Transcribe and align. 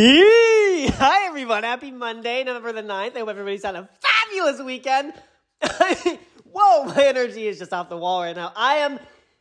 Hi, 0.02 1.26
everyone. 1.26 1.62
Happy 1.62 1.90
Monday, 1.90 2.42
November 2.42 2.72
the 2.72 2.82
9th. 2.82 3.16
I 3.16 3.18
hope 3.18 3.28
everybody's 3.28 3.62
had 3.62 3.74
a 3.74 3.86
fabulous 4.00 4.58
weekend. 4.62 5.12
Whoa, 6.50 6.84
my 6.84 7.04
energy 7.04 7.46
is 7.46 7.58
just 7.58 7.74
off 7.74 7.90
the 7.90 7.98
wall 7.98 8.22
right 8.22 8.34
now. 8.34 8.50
I 8.56 8.76
am 8.76 8.98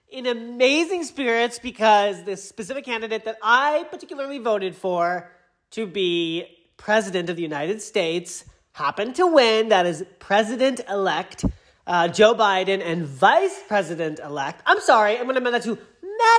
in 0.10 0.26
amazing 0.26 1.06
spirits 1.06 1.60
because 1.60 2.26
this 2.26 2.44
specific 2.44 2.84
candidate 2.84 3.24
that 3.24 3.38
I 3.42 3.86
particularly 3.90 4.40
voted 4.40 4.76
for 4.76 5.32
to 5.72 5.88
be 5.88 6.46
president 6.76 7.30
of 7.30 7.38
the 7.38 7.42
United 7.42 7.82
States 7.82 8.44
happened 8.74 9.16
to 9.16 9.28
win. 9.28 9.70
That 9.70 9.86
is 9.86 10.04
President 10.20 10.82
elect 10.90 11.46
uh, 11.88 12.10
Joe 12.10 12.36
Biden 12.36 12.82
and 12.84 13.06
Vice 13.06 13.62
President 13.70 14.20
elect. 14.20 14.62
I'm 14.66 14.82
sorry, 14.82 15.18
I'm 15.18 15.24
going 15.24 15.36
to 15.36 15.40
amend 15.42 15.56
that 15.56 15.64
to 15.64 15.78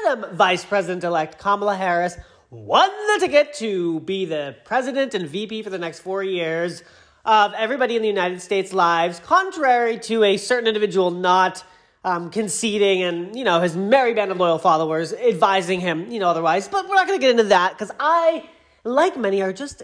Madam 0.05 0.37
Vice 0.37 0.67
President 0.67 1.05
elect 1.05 1.39
Kamala 1.39 1.75
Harris 1.75 2.19
won 2.51 2.91
the 3.15 3.27
ticket 3.27 3.55
to 3.55 4.01
be 4.01 4.25
the 4.25 4.57
president 4.65 5.15
and 5.15 5.29
VP 5.29 5.63
for 5.63 5.71
the 5.71 5.79
next 5.79 6.01
four 6.01 6.23
years 6.23 6.83
of 7.25 7.53
everybody 7.55 7.97
in 7.97 8.03
the 8.03 8.09
United 8.09 8.43
States' 8.43 8.73
lives, 8.73 9.21
contrary 9.21 9.99
to 9.99 10.25
a 10.25 10.37
certain 10.37 10.67
individual 10.67 11.11
not 11.11 11.63
um, 12.03 12.31
conceding 12.31 13.03
and, 13.03 13.37
you 13.37 13.45
know, 13.45 13.61
his 13.61 13.77
merry 13.77 14.15
band 14.15 14.31
of 14.31 14.39
loyal 14.39 14.59
followers 14.59 15.13
advising 15.13 15.81
him, 15.81 16.11
you 16.11 16.19
know, 16.19 16.29
otherwise. 16.29 16.67
But 16.67 16.89
we're 16.89 16.95
not 16.95 17.07
going 17.07 17.21
to 17.21 17.23
get 17.23 17.31
into 17.31 17.45
that 17.45 17.73
because 17.73 17.93
I, 18.01 18.49
like 18.85 19.17
many, 19.17 19.43
are 19.43 19.53
just 19.53 19.83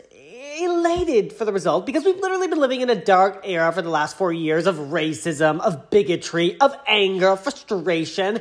elated 0.59 1.35
for 1.35 1.45
the 1.45 1.53
result 1.53 1.85
because 1.85 2.05
we've 2.05 2.17
literally 2.17 2.49
been 2.49 2.59
living 2.59 2.81
in 2.81 2.91
a 2.91 2.95
dark 2.97 3.43
era 3.45 3.71
for 3.71 3.83
the 3.83 3.91
last 3.91 4.17
four 4.17 4.33
years 4.33 4.67
of 4.67 4.77
racism, 4.77 5.61
of 5.61 5.91
bigotry, 5.91 6.59
of 6.61 6.75
anger, 6.87 7.37
frustration. 7.37 8.41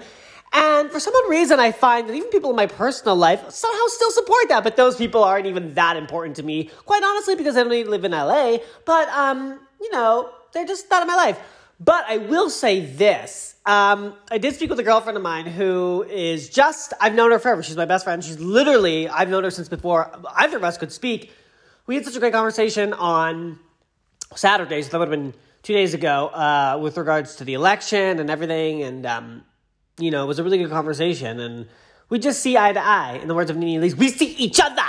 And 0.57 0.89
for 0.89 1.01
some 1.01 1.13
reason, 1.29 1.59
I 1.59 1.73
find 1.73 2.07
that 2.07 2.13
even 2.13 2.29
people 2.29 2.49
in 2.49 2.55
my 2.55 2.65
personal 2.65 3.17
life 3.17 3.51
somehow 3.51 3.87
still 3.87 4.11
support 4.11 4.47
that, 4.47 4.63
but 4.63 4.77
those 4.77 4.95
people 4.95 5.21
aren't 5.21 5.47
even 5.47 5.73
that 5.73 5.97
important 5.97 6.37
to 6.37 6.43
me. 6.43 6.69
Quite 6.85 7.03
honestly, 7.03 7.35
because 7.35 7.57
I 7.57 7.63
don't 7.63 7.73
even 7.73 7.91
live 7.91 8.05
in 8.05 8.13
LA, 8.13 8.59
but, 8.85 9.09
um, 9.09 9.59
you 9.81 9.91
know, 9.91 10.29
they're 10.53 10.65
just 10.65 10.89
not 10.89 11.01
in 11.01 11.09
my 11.09 11.15
life. 11.15 11.37
But 11.81 12.05
I 12.07 12.17
will 12.17 12.49
say 12.49 12.85
this. 12.85 13.55
Um, 13.65 14.13
I 14.31 14.37
did 14.37 14.55
speak 14.55 14.69
with 14.69 14.79
a 14.79 14.83
girlfriend 14.83 15.17
of 15.17 15.23
mine 15.23 15.45
who 15.45 16.05
is 16.09 16.47
just, 16.47 16.93
I've 17.01 17.15
known 17.15 17.31
her 17.31 17.39
forever. 17.39 17.61
She's 17.61 17.75
my 17.75 17.83
best 17.83 18.05
friend. 18.05 18.23
She's 18.23 18.39
literally, 18.39 19.09
I've 19.09 19.27
known 19.27 19.43
her 19.43 19.51
since 19.51 19.67
before 19.67 20.09
either 20.37 20.55
of 20.55 20.63
us 20.63 20.77
could 20.77 20.93
speak. 20.93 21.33
We 21.85 21.95
had 21.95 22.05
such 22.05 22.15
a 22.15 22.19
great 22.19 22.31
conversation 22.31 22.93
on 22.93 23.59
Saturday, 24.35 24.83
so 24.83 24.91
that 24.91 24.99
would 24.99 25.09
have 25.09 25.19
been 25.19 25.33
two 25.63 25.73
days 25.73 25.93
ago, 25.93 26.27
uh, 26.27 26.79
with 26.81 26.97
regards 26.97 27.35
to 27.37 27.43
the 27.43 27.55
election 27.55 28.19
and 28.19 28.29
everything. 28.29 28.83
And, 28.83 29.05
um, 29.05 29.43
you 29.97 30.11
know, 30.11 30.23
it 30.23 30.27
was 30.27 30.39
a 30.39 30.43
really 30.43 30.57
good 30.57 30.69
conversation. 30.69 31.39
And 31.39 31.67
we 32.09 32.19
just 32.19 32.41
see 32.41 32.57
eye 32.57 32.73
to 32.73 32.83
eye. 32.83 33.19
In 33.21 33.27
the 33.27 33.35
words 33.35 33.49
of 33.49 33.57
Nene 33.57 33.81
Leakes, 33.81 33.95
we 33.95 34.09
see 34.09 34.33
each 34.35 34.59
other. 34.59 34.81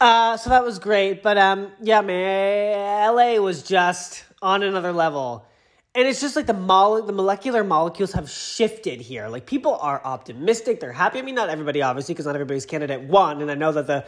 Uh, 0.00 0.36
so 0.36 0.50
that 0.50 0.64
was 0.64 0.78
great. 0.78 1.22
But 1.22 1.38
um, 1.38 1.70
yeah, 1.80 2.00
man, 2.00 3.14
LA 3.14 3.36
was 3.36 3.62
just 3.62 4.24
on 4.40 4.62
another 4.62 4.92
level. 4.92 5.46
And 5.94 6.08
it's 6.08 6.20
just 6.20 6.36
like 6.36 6.46
the 6.46 6.54
mole- 6.54 7.02
the 7.02 7.12
molecular 7.12 7.62
molecules 7.62 8.12
have 8.12 8.30
shifted 8.30 9.00
here. 9.00 9.28
Like 9.28 9.44
people 9.44 9.76
are 9.76 10.00
optimistic, 10.02 10.80
they're 10.80 10.92
happy. 10.92 11.18
I 11.18 11.22
mean, 11.22 11.34
not 11.34 11.50
everybody, 11.50 11.82
obviously, 11.82 12.14
because 12.14 12.24
not 12.24 12.34
everybody's 12.34 12.64
candidate 12.64 13.02
won. 13.02 13.42
And 13.42 13.50
I 13.50 13.54
know 13.54 13.72
that 13.72 13.86
the 13.86 14.06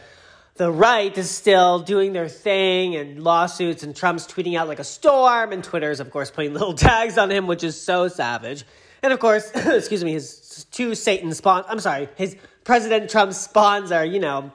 the 0.55 0.71
right 0.71 1.15
is 1.17 1.29
still 1.29 1.79
doing 1.79 2.13
their 2.13 2.29
thing 2.29 2.95
and 2.95 3.21
lawsuits 3.21 3.83
and 3.83 3.93
Trump's 3.95 4.25
tweeting 4.25 4.57
out 4.57 4.69
like 4.69 4.79
a 4.79 4.85
storm 4.85 5.51
and 5.51 5.61
Twitter's 5.63 5.99
of 5.99 6.09
course 6.11 6.31
putting 6.31 6.53
little 6.53 6.73
tags 6.89 7.17
on 7.17 7.29
him, 7.29 7.45
which 7.45 7.63
is 7.63 7.79
so 7.79 8.07
savage. 8.07 8.65
And 9.05 9.13
of 9.13 9.19
course, 9.19 9.51
excuse 9.55 10.03
me, 10.03 10.13
his 10.13 10.65
two 10.71 10.95
Satan 10.95 11.31
spawns, 11.31 11.67
I'm 11.69 11.79
sorry, 11.79 12.09
his 12.15 12.35
President 12.63 13.07
Trump's 13.07 13.37
spawns 13.37 13.91
are, 13.91 14.03
you 14.03 14.19
know, 14.19 14.51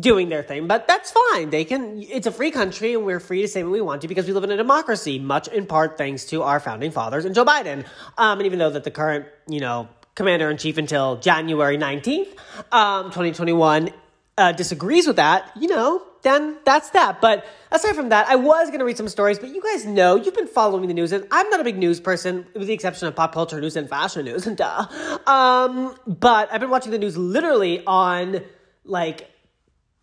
doing 0.00 0.30
their 0.30 0.42
thing, 0.42 0.66
but 0.66 0.88
that's 0.88 1.12
fine. 1.12 1.50
They 1.50 1.66
can, 1.66 2.02
it's 2.02 2.26
a 2.26 2.32
free 2.32 2.50
country 2.50 2.94
and 2.94 3.04
we're 3.04 3.20
free 3.20 3.42
to 3.42 3.48
say 3.48 3.62
what 3.62 3.72
we 3.72 3.82
want 3.82 4.00
to 4.00 4.08
because 4.08 4.26
we 4.26 4.32
live 4.32 4.44
in 4.44 4.50
a 4.50 4.56
democracy, 4.56 5.18
much 5.18 5.48
in 5.48 5.66
part 5.66 5.98
thanks 5.98 6.24
to 6.28 6.42
our 6.42 6.60
founding 6.60 6.92
fathers 6.92 7.26
and 7.26 7.34
Joe 7.34 7.44
Biden. 7.44 7.84
Um, 8.16 8.38
and 8.38 8.46
even 8.46 8.58
though 8.58 8.70
that 8.70 8.84
the 8.84 8.90
current, 8.90 9.26
you 9.46 9.60
know, 9.60 9.86
commander 10.14 10.48
in 10.48 10.56
chief 10.56 10.78
until 10.78 11.16
January 11.16 11.76
19th, 11.76 12.28
um, 12.72 13.04
2021, 13.06 13.90
uh, 14.38 14.52
disagrees 14.52 15.06
with 15.06 15.16
that, 15.16 15.52
you 15.60 15.68
know, 15.68 16.02
then 16.22 16.56
that's 16.64 16.90
that. 16.90 17.20
But 17.20 17.44
aside 17.70 17.94
from 17.94 18.10
that, 18.10 18.28
I 18.28 18.36
was 18.36 18.68
going 18.68 18.78
to 18.78 18.84
read 18.84 18.96
some 18.96 19.08
stories, 19.08 19.38
but 19.38 19.50
you 19.50 19.60
guys 19.60 19.84
know, 19.84 20.16
you've 20.16 20.34
been 20.34 20.46
following 20.46 20.86
the 20.86 20.94
news, 20.94 21.12
and 21.12 21.26
I'm 21.30 21.48
not 21.50 21.60
a 21.60 21.64
big 21.64 21.76
news 21.76 22.00
person, 22.00 22.46
with 22.54 22.66
the 22.68 22.72
exception 22.72 23.08
of 23.08 23.16
pop 23.16 23.34
culture 23.34 23.60
news 23.60 23.76
and 23.76 23.88
fashion 23.88 24.24
news, 24.24 24.46
and 24.48 24.56
duh. 24.56 24.86
Um, 25.26 25.96
but 26.06 26.52
I've 26.52 26.60
been 26.60 26.70
watching 26.70 26.92
the 26.92 26.98
news 26.98 27.16
literally 27.16 27.84
on, 27.86 28.42
like, 28.84 29.30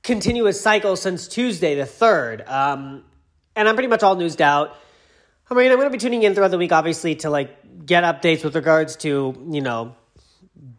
continuous 0.03 0.59
cycle 0.59 0.96
since 0.96 1.28
Tuesday, 1.28 1.75
the 1.75 1.84
3rd. 1.84 2.50
Um, 2.50 3.03
and 3.56 3.68
I'm 3.68 3.75
pretty 3.75 3.90
much 3.90 4.03
all 4.03 4.16
newsed 4.16 4.41
out. 4.41 4.75
I 5.50 5.56
mean, 5.56 5.72
I'm 5.72 5.78
going 5.78 5.88
to 5.88 5.91
be 5.91 5.97
tuning 5.97 6.24
in 6.24 6.35
throughout 6.35 6.52
the 6.52 6.58
week, 6.58 6.72
obviously, 6.72 7.16
to, 7.16 7.29
like, 7.29 7.85
get 7.85 8.03
updates 8.03 8.44
with 8.44 8.56
regards 8.56 8.97
to, 8.97 9.35
you 9.50 9.62
know, 9.62 9.96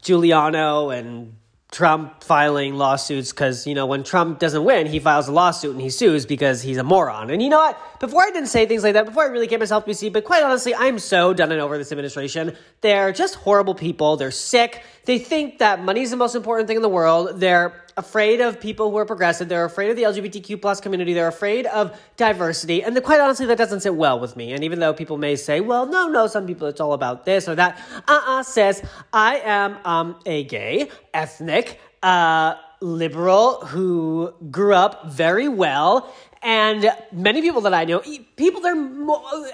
Giuliani 0.02 0.98
and 0.98 1.34
Trump 1.70 2.24
filing 2.24 2.74
lawsuits 2.74 3.30
because, 3.30 3.64
you 3.66 3.74
know, 3.74 3.86
when 3.86 4.02
Trump 4.02 4.40
doesn't 4.40 4.64
win, 4.64 4.86
he 4.86 4.98
files 4.98 5.28
a 5.28 5.32
lawsuit 5.32 5.72
and 5.72 5.80
he 5.80 5.88
sues 5.88 6.26
because 6.26 6.62
he's 6.62 6.78
a 6.78 6.82
moron. 6.82 7.30
And 7.30 7.40
you 7.40 7.48
know 7.48 7.58
what? 7.58 7.78
Before 8.00 8.22
I 8.22 8.30
didn't 8.30 8.48
say 8.48 8.66
things 8.66 8.82
like 8.82 8.94
that, 8.94 9.06
before 9.06 9.22
I 9.22 9.26
really 9.26 9.46
gave 9.46 9.60
myself 9.60 9.86
BC, 9.86 10.12
but 10.12 10.24
quite 10.24 10.42
honestly, 10.42 10.74
I'm 10.74 10.98
so 10.98 11.32
done 11.32 11.52
and 11.52 11.60
over 11.60 11.78
this 11.78 11.92
administration. 11.92 12.56
They're 12.80 13.12
just 13.12 13.36
horrible 13.36 13.76
people. 13.76 14.16
They're 14.16 14.32
sick. 14.32 14.82
They 15.04 15.18
think 15.18 15.58
that 15.58 15.84
money 15.84 16.02
is 16.02 16.10
the 16.10 16.16
most 16.16 16.34
important 16.34 16.66
thing 16.66 16.76
in 16.76 16.82
the 16.82 16.88
world. 16.88 17.38
They're 17.38 17.84
afraid 18.00 18.40
of 18.40 18.60
people 18.60 18.90
who 18.90 18.96
are 18.96 19.06
progressive. 19.06 19.48
They're 19.48 19.64
afraid 19.64 19.90
of 19.90 19.96
the 19.96 20.02
LGBTQ 20.02 20.60
plus 20.60 20.80
community. 20.80 21.14
They're 21.14 21.28
afraid 21.28 21.66
of 21.66 21.98
diversity. 22.16 22.82
And 22.82 22.96
the, 22.96 23.00
quite 23.00 23.20
honestly, 23.20 23.46
that 23.46 23.58
doesn't 23.58 23.80
sit 23.80 23.94
well 23.94 24.18
with 24.18 24.36
me. 24.36 24.52
And 24.52 24.64
even 24.64 24.80
though 24.80 24.92
people 24.92 25.16
may 25.16 25.36
say, 25.36 25.60
well, 25.60 25.86
no, 25.86 26.08
no, 26.08 26.26
some 26.26 26.46
people 26.46 26.66
it's 26.66 26.80
all 26.80 26.92
about 26.92 27.24
this 27.24 27.48
or 27.48 27.54
that. 27.54 27.80
Uh-uh, 28.08 28.42
says 28.42 28.82
I 29.12 29.36
am 29.38 29.78
um, 29.84 30.16
a 30.26 30.44
gay, 30.44 30.90
ethnic, 31.14 31.80
uh, 32.02 32.54
liberal 32.80 33.64
who 33.66 34.34
grew 34.50 34.74
up 34.74 35.06
very 35.06 35.48
well 35.48 36.12
and 36.42 36.90
many 37.12 37.42
people 37.42 37.60
that 37.62 37.74
I 37.74 37.84
know, 37.84 38.00
people 38.36 38.62
they're 38.62 38.74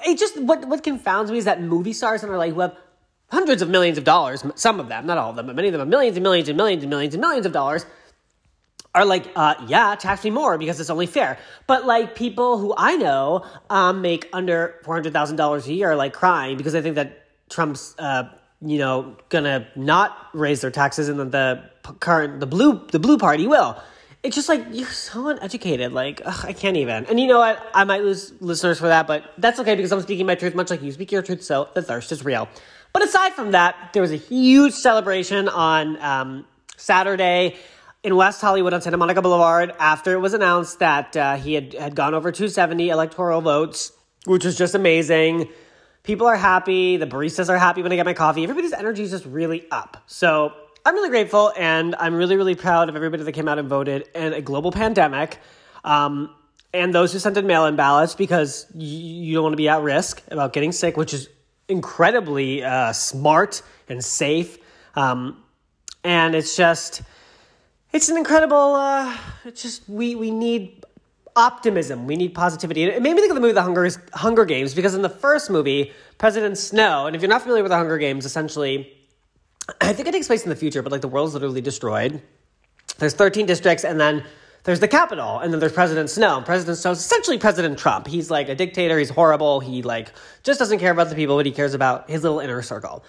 it 0.07 0.19
just 0.19 0.41
what 0.41 0.65
what 0.69 0.85
confounds 0.85 1.33
me 1.33 1.39
is 1.39 1.45
that 1.47 1.61
movie 1.61 1.93
stars 1.93 2.23
and 2.23 2.31
are 2.31 2.39
like 2.39 2.53
who 2.53 2.61
have 2.61 2.77
hundreds 3.29 3.61
of 3.63 3.69
millions 3.69 3.99
of 3.99 4.05
dollars, 4.05 4.45
some 4.55 4.79
of 4.79 4.89
them, 4.89 5.07
not 5.07 5.19
all 5.19 5.31
of 5.31 5.37
them, 5.37 5.47
but 5.47 5.57
many 5.57 5.69
of 5.69 5.73
them 5.73 5.81
have 5.81 5.89
millions 5.89 6.17
and 6.17 6.23
millions 6.23 6.49
and 6.49 6.57
millions 6.57 6.85
and 6.85 6.91
millions 6.91 7.15
and 7.15 7.21
millions 7.21 7.47
of 7.47 7.53
dollars 7.53 7.85
are 8.97 9.05
like, 9.05 9.31
uh, 9.37 9.55
yeah, 9.69 9.95
tax 9.95 10.25
me 10.25 10.31
more 10.31 10.57
because 10.57 10.81
it's 10.81 10.89
only 10.89 11.07
fair. 11.07 11.39
But 11.67 11.85
like 11.85 12.17
people 12.17 12.59
who 12.59 12.75
I 12.77 12.97
know 12.97 13.45
um, 13.69 14.01
make 14.01 14.29
under 14.33 14.81
four 14.85 14.95
hundred 14.95 15.13
thousand 15.13 15.37
dollars 15.37 15.69
a 15.69 15.75
year 15.75 15.91
are 15.91 15.97
like 15.97 16.15
crying 16.15 16.57
because 16.57 16.73
they 16.73 16.81
think 16.81 16.95
that 16.95 17.25
Trump's, 17.51 17.95
uh, 17.99 18.31
you 18.63 18.79
know, 18.79 19.17
gonna 19.29 19.69
not 19.77 20.17
raise 20.33 20.63
their 20.63 20.71
taxes 20.71 21.11
and 21.11 21.21
that 21.21 21.31
the 21.31 21.93
current 22.01 22.41
the 22.41 22.47
blue 22.47 22.87
the 22.91 22.99
blue 22.99 23.19
party 23.19 23.47
will. 23.47 23.81
It's 24.23 24.35
just 24.35 24.49
like 24.49 24.65
you're 24.73 24.89
so 24.89 25.29
uneducated. 25.29 25.93
Like 25.93 26.23
ugh, 26.25 26.45
I 26.45 26.55
can't 26.55 26.79
even. 26.79 27.05
And 27.05 27.21
you 27.21 27.27
know 27.27 27.39
what? 27.39 27.65
I 27.75 27.85
might 27.85 28.03
lose 28.03 28.33
listeners 28.41 28.79
for 28.79 28.89
that, 28.89 29.07
but 29.07 29.31
that's 29.37 29.61
okay 29.61 29.75
because 29.75 29.93
I'm 29.93 30.01
speaking 30.01 30.25
my 30.25 30.37
truth, 30.37 30.55
much 30.55 30.71
like 30.71 30.83
you 30.83 30.91
speak 30.91 31.13
your 31.13 31.23
truth. 31.23 31.43
So 31.45 31.69
the 31.75 31.83
thirst 31.83 32.13
is 32.13 32.25
real. 32.25 32.49
But 32.95 33.05
aside 33.05 33.35
from 33.35 33.51
that, 33.51 33.93
there 33.93 34.01
was 34.01 34.11
a 34.11 34.17
huge 34.17 34.73
celebration 34.73 35.51
on 35.51 36.01
um, 36.01 36.47
Saturday 36.79 37.57
in 38.07 38.15
West 38.15 38.41
Hollywood 38.41 38.73
on 38.73 38.81
Santa 38.81 38.97
Monica 38.97 39.21
Boulevard 39.21 39.75
after 39.81 40.13
it 40.13 40.21
was 40.21 40.33
announced 40.33 40.79
that 40.79 41.17
uh, 41.17 41.35
he 41.35 41.55
had, 41.55 41.75
had 41.75 41.97
gone 41.97 42.15
over 42.15 42.31
270 42.31 42.89
electoral 42.89 43.41
votes, 43.41 43.91
which 44.27 44.45
was 44.45 44.57
just 44.57 44.77
amazing. 44.77 45.49
People 46.05 46.29
are 46.29 46.37
happy. 46.37 46.99
The 46.99 47.07
baristas 47.09 47.49
are 47.49 47.59
happy 47.59 47.83
when 47.83 47.91
I 47.91 47.97
get 47.97 48.07
my 48.07 48.15
coffee. 48.15 48.45
Everybody's 48.45 48.73
energy 48.73 49.03
is 49.03 49.11
just 49.11 49.27
really 49.27 49.69
up. 49.73 50.05
So 50.07 50.53
I'm 50.85 50.95
really 50.95 51.09
grateful 51.09 51.53
and 51.57 51.97
I'm 51.97 52.15
really, 52.15 52.37
really 52.37 52.55
proud 52.55 52.89
of 52.89 52.95
everybody 52.95 53.25
that 53.25 53.33
came 53.33 53.49
out 53.49 53.59
and 53.59 53.69
voted 53.69 54.09
in 54.15 54.35
a 54.35 54.41
global 54.41 54.71
pandemic. 54.71 55.41
Um, 55.83 56.33
and 56.73 56.95
those 56.95 57.13
who 57.13 57.19
sent 57.19 57.37
in 57.37 57.45
mail 57.49 57.67
in 57.67 57.75
ballots 57.75 58.15
because 58.15 58.67
you, 58.73 58.87
you 58.87 59.35
don't 59.35 59.43
want 59.43 59.55
to 59.55 59.57
be 59.57 59.69
at 59.69 59.83
risk 59.83 60.23
about 60.31 60.53
getting 60.53 60.71
sick, 60.71 60.97
which 60.97 61.13
is 61.13 61.29
incredibly 61.69 62.63
uh, 62.63 62.93
smart 62.93 63.63
and 63.89 64.05
safe. 64.05 64.59
Um, 64.95 65.43
and 66.05 66.37
it's 66.37 66.57
just 66.57 67.03
it's 67.97 68.11
an 68.11 68.19
incredible. 68.19 68.75
Uh, 68.75 69.17
it's 69.47 69.63
just 69.63 69.89
we 69.89 70.15
we 70.15 70.31
need 70.31 70.85
optimism. 71.35 72.07
We 72.07 72.17
need 72.17 72.35
positivity. 72.35 72.85
It 72.85 73.01
made 73.01 73.15
me 73.15 73.21
think 73.21 73.31
of 73.31 73.37
the 73.37 73.41
movie 73.41 73.55
The 73.55 73.63
Hunger 73.63 73.89
Hunger 74.13 74.45
Games 74.45 74.75
because 74.75 74.95
in 74.95 75.01
the 75.01 75.09
first 75.09 75.49
movie, 75.49 75.93
President 76.19 76.59
Snow, 76.59 77.07
and 77.07 77.17
if 77.17 77.23
you're 77.23 77.31
not 77.31 77.41
familiar 77.41 77.63
with 77.63 77.71
the 77.71 77.77
Hunger 77.77 77.97
Games, 77.97 78.27
essentially, 78.27 78.93
I 79.81 79.95
think 79.95 80.09
it 80.09 80.13
takes 80.13 80.27
place 80.27 80.45
in 80.45 80.51
the 80.51 80.57
future, 80.57 80.83
but 80.83 80.93
like 80.93 81.01
the 81.01 81.09
world's 81.09 81.33
literally 81.33 81.63
destroyed. 81.63 82.21
There's 82.99 83.15
13 83.15 83.47
districts, 83.47 83.85
and 83.85 83.99
then 83.99 84.25
there's 84.65 84.81
the 84.81 84.89
capital, 84.89 85.39
and 85.39 85.51
then 85.51 85.61
there's 85.61 85.73
President 85.73 86.11
Snow. 86.11 86.43
President 86.45 86.77
Snow 86.77 86.91
is 86.91 86.99
essentially 86.99 87.39
President 87.39 87.79
Trump. 87.79 88.07
He's 88.07 88.31
like 88.31 88.51
a 88.51 88.55
dictator. 88.55 88.99
He's 88.99 89.11
horrible. 89.11 89.61
He 89.61 89.81
like 89.83 90.13
just 90.43 90.59
doesn't 90.59 90.81
care 90.81 90.93
about 90.93 91.09
the 91.09 91.15
people, 91.15 91.37
but 91.37 91.47
he 91.47 91.53
cares 91.53 91.73
about 91.73 92.11
his 92.11 92.23
little 92.23 92.41
inner 92.41 92.61
circle. 92.61 93.05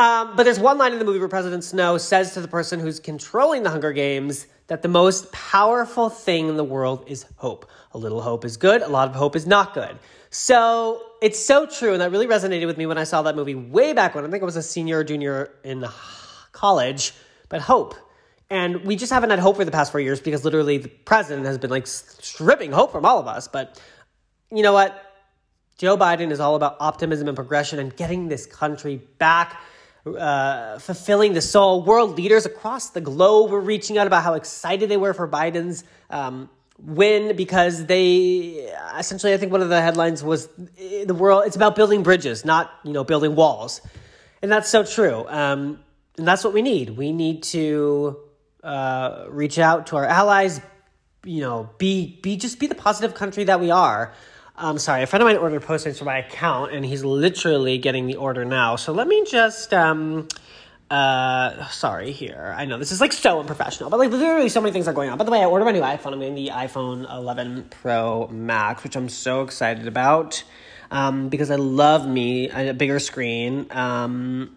Um, 0.00 0.34
but 0.34 0.44
there's 0.44 0.58
one 0.58 0.78
line 0.78 0.94
in 0.94 0.98
the 0.98 1.04
movie 1.04 1.18
where 1.18 1.28
President 1.28 1.62
Snow 1.62 1.98
says 1.98 2.32
to 2.32 2.40
the 2.40 2.48
person 2.48 2.80
who's 2.80 2.98
controlling 2.98 3.64
the 3.64 3.68
Hunger 3.68 3.92
Games 3.92 4.46
that 4.68 4.80
the 4.80 4.88
most 4.88 5.30
powerful 5.30 6.08
thing 6.08 6.48
in 6.48 6.56
the 6.56 6.64
world 6.64 7.04
is 7.06 7.26
hope. 7.36 7.68
A 7.92 7.98
little 7.98 8.22
hope 8.22 8.46
is 8.46 8.56
good, 8.56 8.80
a 8.80 8.88
lot 8.88 9.08
of 9.08 9.14
hope 9.14 9.36
is 9.36 9.46
not 9.46 9.74
good. 9.74 9.98
So 10.30 11.02
it's 11.20 11.38
so 11.38 11.66
true, 11.66 11.92
and 11.92 12.00
that 12.00 12.10
really 12.12 12.26
resonated 12.26 12.66
with 12.66 12.78
me 12.78 12.86
when 12.86 12.96
I 12.96 13.04
saw 13.04 13.20
that 13.20 13.36
movie 13.36 13.54
way 13.54 13.92
back 13.92 14.14
when 14.14 14.24
I 14.24 14.30
think 14.30 14.42
I 14.42 14.46
was 14.46 14.56
a 14.56 14.62
senior 14.62 15.00
or 15.00 15.04
junior 15.04 15.52
in 15.64 15.84
college. 16.52 17.12
But 17.50 17.60
hope. 17.60 17.94
And 18.48 18.86
we 18.86 18.96
just 18.96 19.12
haven't 19.12 19.28
had 19.28 19.38
hope 19.38 19.56
for 19.56 19.66
the 19.66 19.70
past 19.70 19.92
four 19.92 20.00
years 20.00 20.18
because 20.18 20.46
literally 20.46 20.78
the 20.78 20.88
president 20.88 21.46
has 21.46 21.58
been 21.58 21.68
like 21.68 21.86
stripping 21.86 22.72
hope 22.72 22.90
from 22.90 23.04
all 23.04 23.18
of 23.18 23.26
us. 23.26 23.48
But 23.48 23.78
you 24.50 24.62
know 24.62 24.72
what? 24.72 24.98
Joe 25.76 25.98
Biden 25.98 26.30
is 26.30 26.40
all 26.40 26.56
about 26.56 26.78
optimism 26.80 27.28
and 27.28 27.36
progression 27.36 27.78
and 27.78 27.94
getting 27.94 28.28
this 28.28 28.46
country 28.46 28.96
back 29.18 29.60
uh, 30.06 30.78
fulfilling 30.78 31.34
the 31.34 31.40
soul. 31.40 31.82
World 31.82 32.16
leaders 32.16 32.46
across 32.46 32.90
the 32.90 33.00
globe 33.00 33.50
were 33.50 33.60
reaching 33.60 33.98
out 33.98 34.06
about 34.06 34.22
how 34.22 34.34
excited 34.34 34.88
they 34.88 34.96
were 34.96 35.12
for 35.12 35.28
Biden's 35.28 35.84
um, 36.08 36.48
win 36.78 37.36
because 37.36 37.86
they 37.86 38.72
essentially, 38.98 39.34
I 39.34 39.36
think 39.36 39.52
one 39.52 39.62
of 39.62 39.68
the 39.68 39.80
headlines 39.80 40.22
was 40.24 40.48
the 40.76 41.14
world. 41.14 41.44
It's 41.46 41.56
about 41.56 41.76
building 41.76 42.02
bridges, 42.02 42.44
not 42.44 42.70
you 42.84 42.92
know 42.92 43.04
building 43.04 43.34
walls, 43.34 43.80
and 44.42 44.50
that's 44.50 44.68
so 44.68 44.84
true. 44.84 45.26
Um, 45.28 45.80
and 46.16 46.26
that's 46.26 46.44
what 46.44 46.52
we 46.52 46.62
need. 46.62 46.90
We 46.90 47.12
need 47.12 47.42
to 47.44 48.18
uh, 48.62 49.26
reach 49.28 49.58
out 49.58 49.88
to 49.88 49.96
our 49.96 50.04
allies. 50.04 50.60
You 51.24 51.40
know, 51.42 51.70
be 51.78 52.18
be 52.22 52.36
just 52.36 52.58
be 52.58 52.66
the 52.66 52.74
positive 52.74 53.14
country 53.14 53.44
that 53.44 53.60
we 53.60 53.70
are. 53.70 54.14
I'm 54.60 54.78
sorry, 54.78 55.02
a 55.02 55.06
friend 55.06 55.22
of 55.22 55.26
mine 55.26 55.38
ordered 55.38 55.62
postings 55.62 55.98
for 55.98 56.04
my 56.04 56.18
account, 56.18 56.72
and 56.72 56.84
he's 56.84 57.02
literally 57.02 57.78
getting 57.78 58.06
the 58.06 58.16
order 58.16 58.44
now. 58.44 58.76
So 58.76 58.92
let 58.92 59.08
me 59.08 59.24
just, 59.26 59.72
um, 59.72 60.28
uh, 60.90 61.66
sorry 61.68 62.12
here. 62.12 62.54
I 62.54 62.66
know 62.66 62.76
this 62.76 62.92
is 62.92 63.00
like 63.00 63.14
so 63.14 63.40
unprofessional, 63.40 63.88
but 63.88 63.98
like 63.98 64.10
literally 64.10 64.50
so 64.50 64.60
many 64.60 64.72
things 64.72 64.86
are 64.86 64.92
going 64.92 65.08
on. 65.08 65.16
By 65.16 65.24
the 65.24 65.30
way, 65.30 65.40
I 65.40 65.46
ordered 65.46 65.64
my 65.64 65.72
new 65.72 65.80
iPhone. 65.80 66.12
I'm 66.12 66.20
getting 66.20 66.34
the 66.34 66.48
iPhone 66.48 67.10
11 67.10 67.68
Pro 67.70 68.28
Max, 68.28 68.84
which 68.84 68.96
I'm 68.96 69.08
so 69.08 69.42
excited 69.42 69.88
about 69.88 70.44
um, 70.90 71.30
because 71.30 71.50
I 71.50 71.56
love 71.56 72.06
me 72.06 72.50
a 72.50 72.74
bigger 72.74 72.98
screen. 72.98 73.66
Um, 73.70 74.56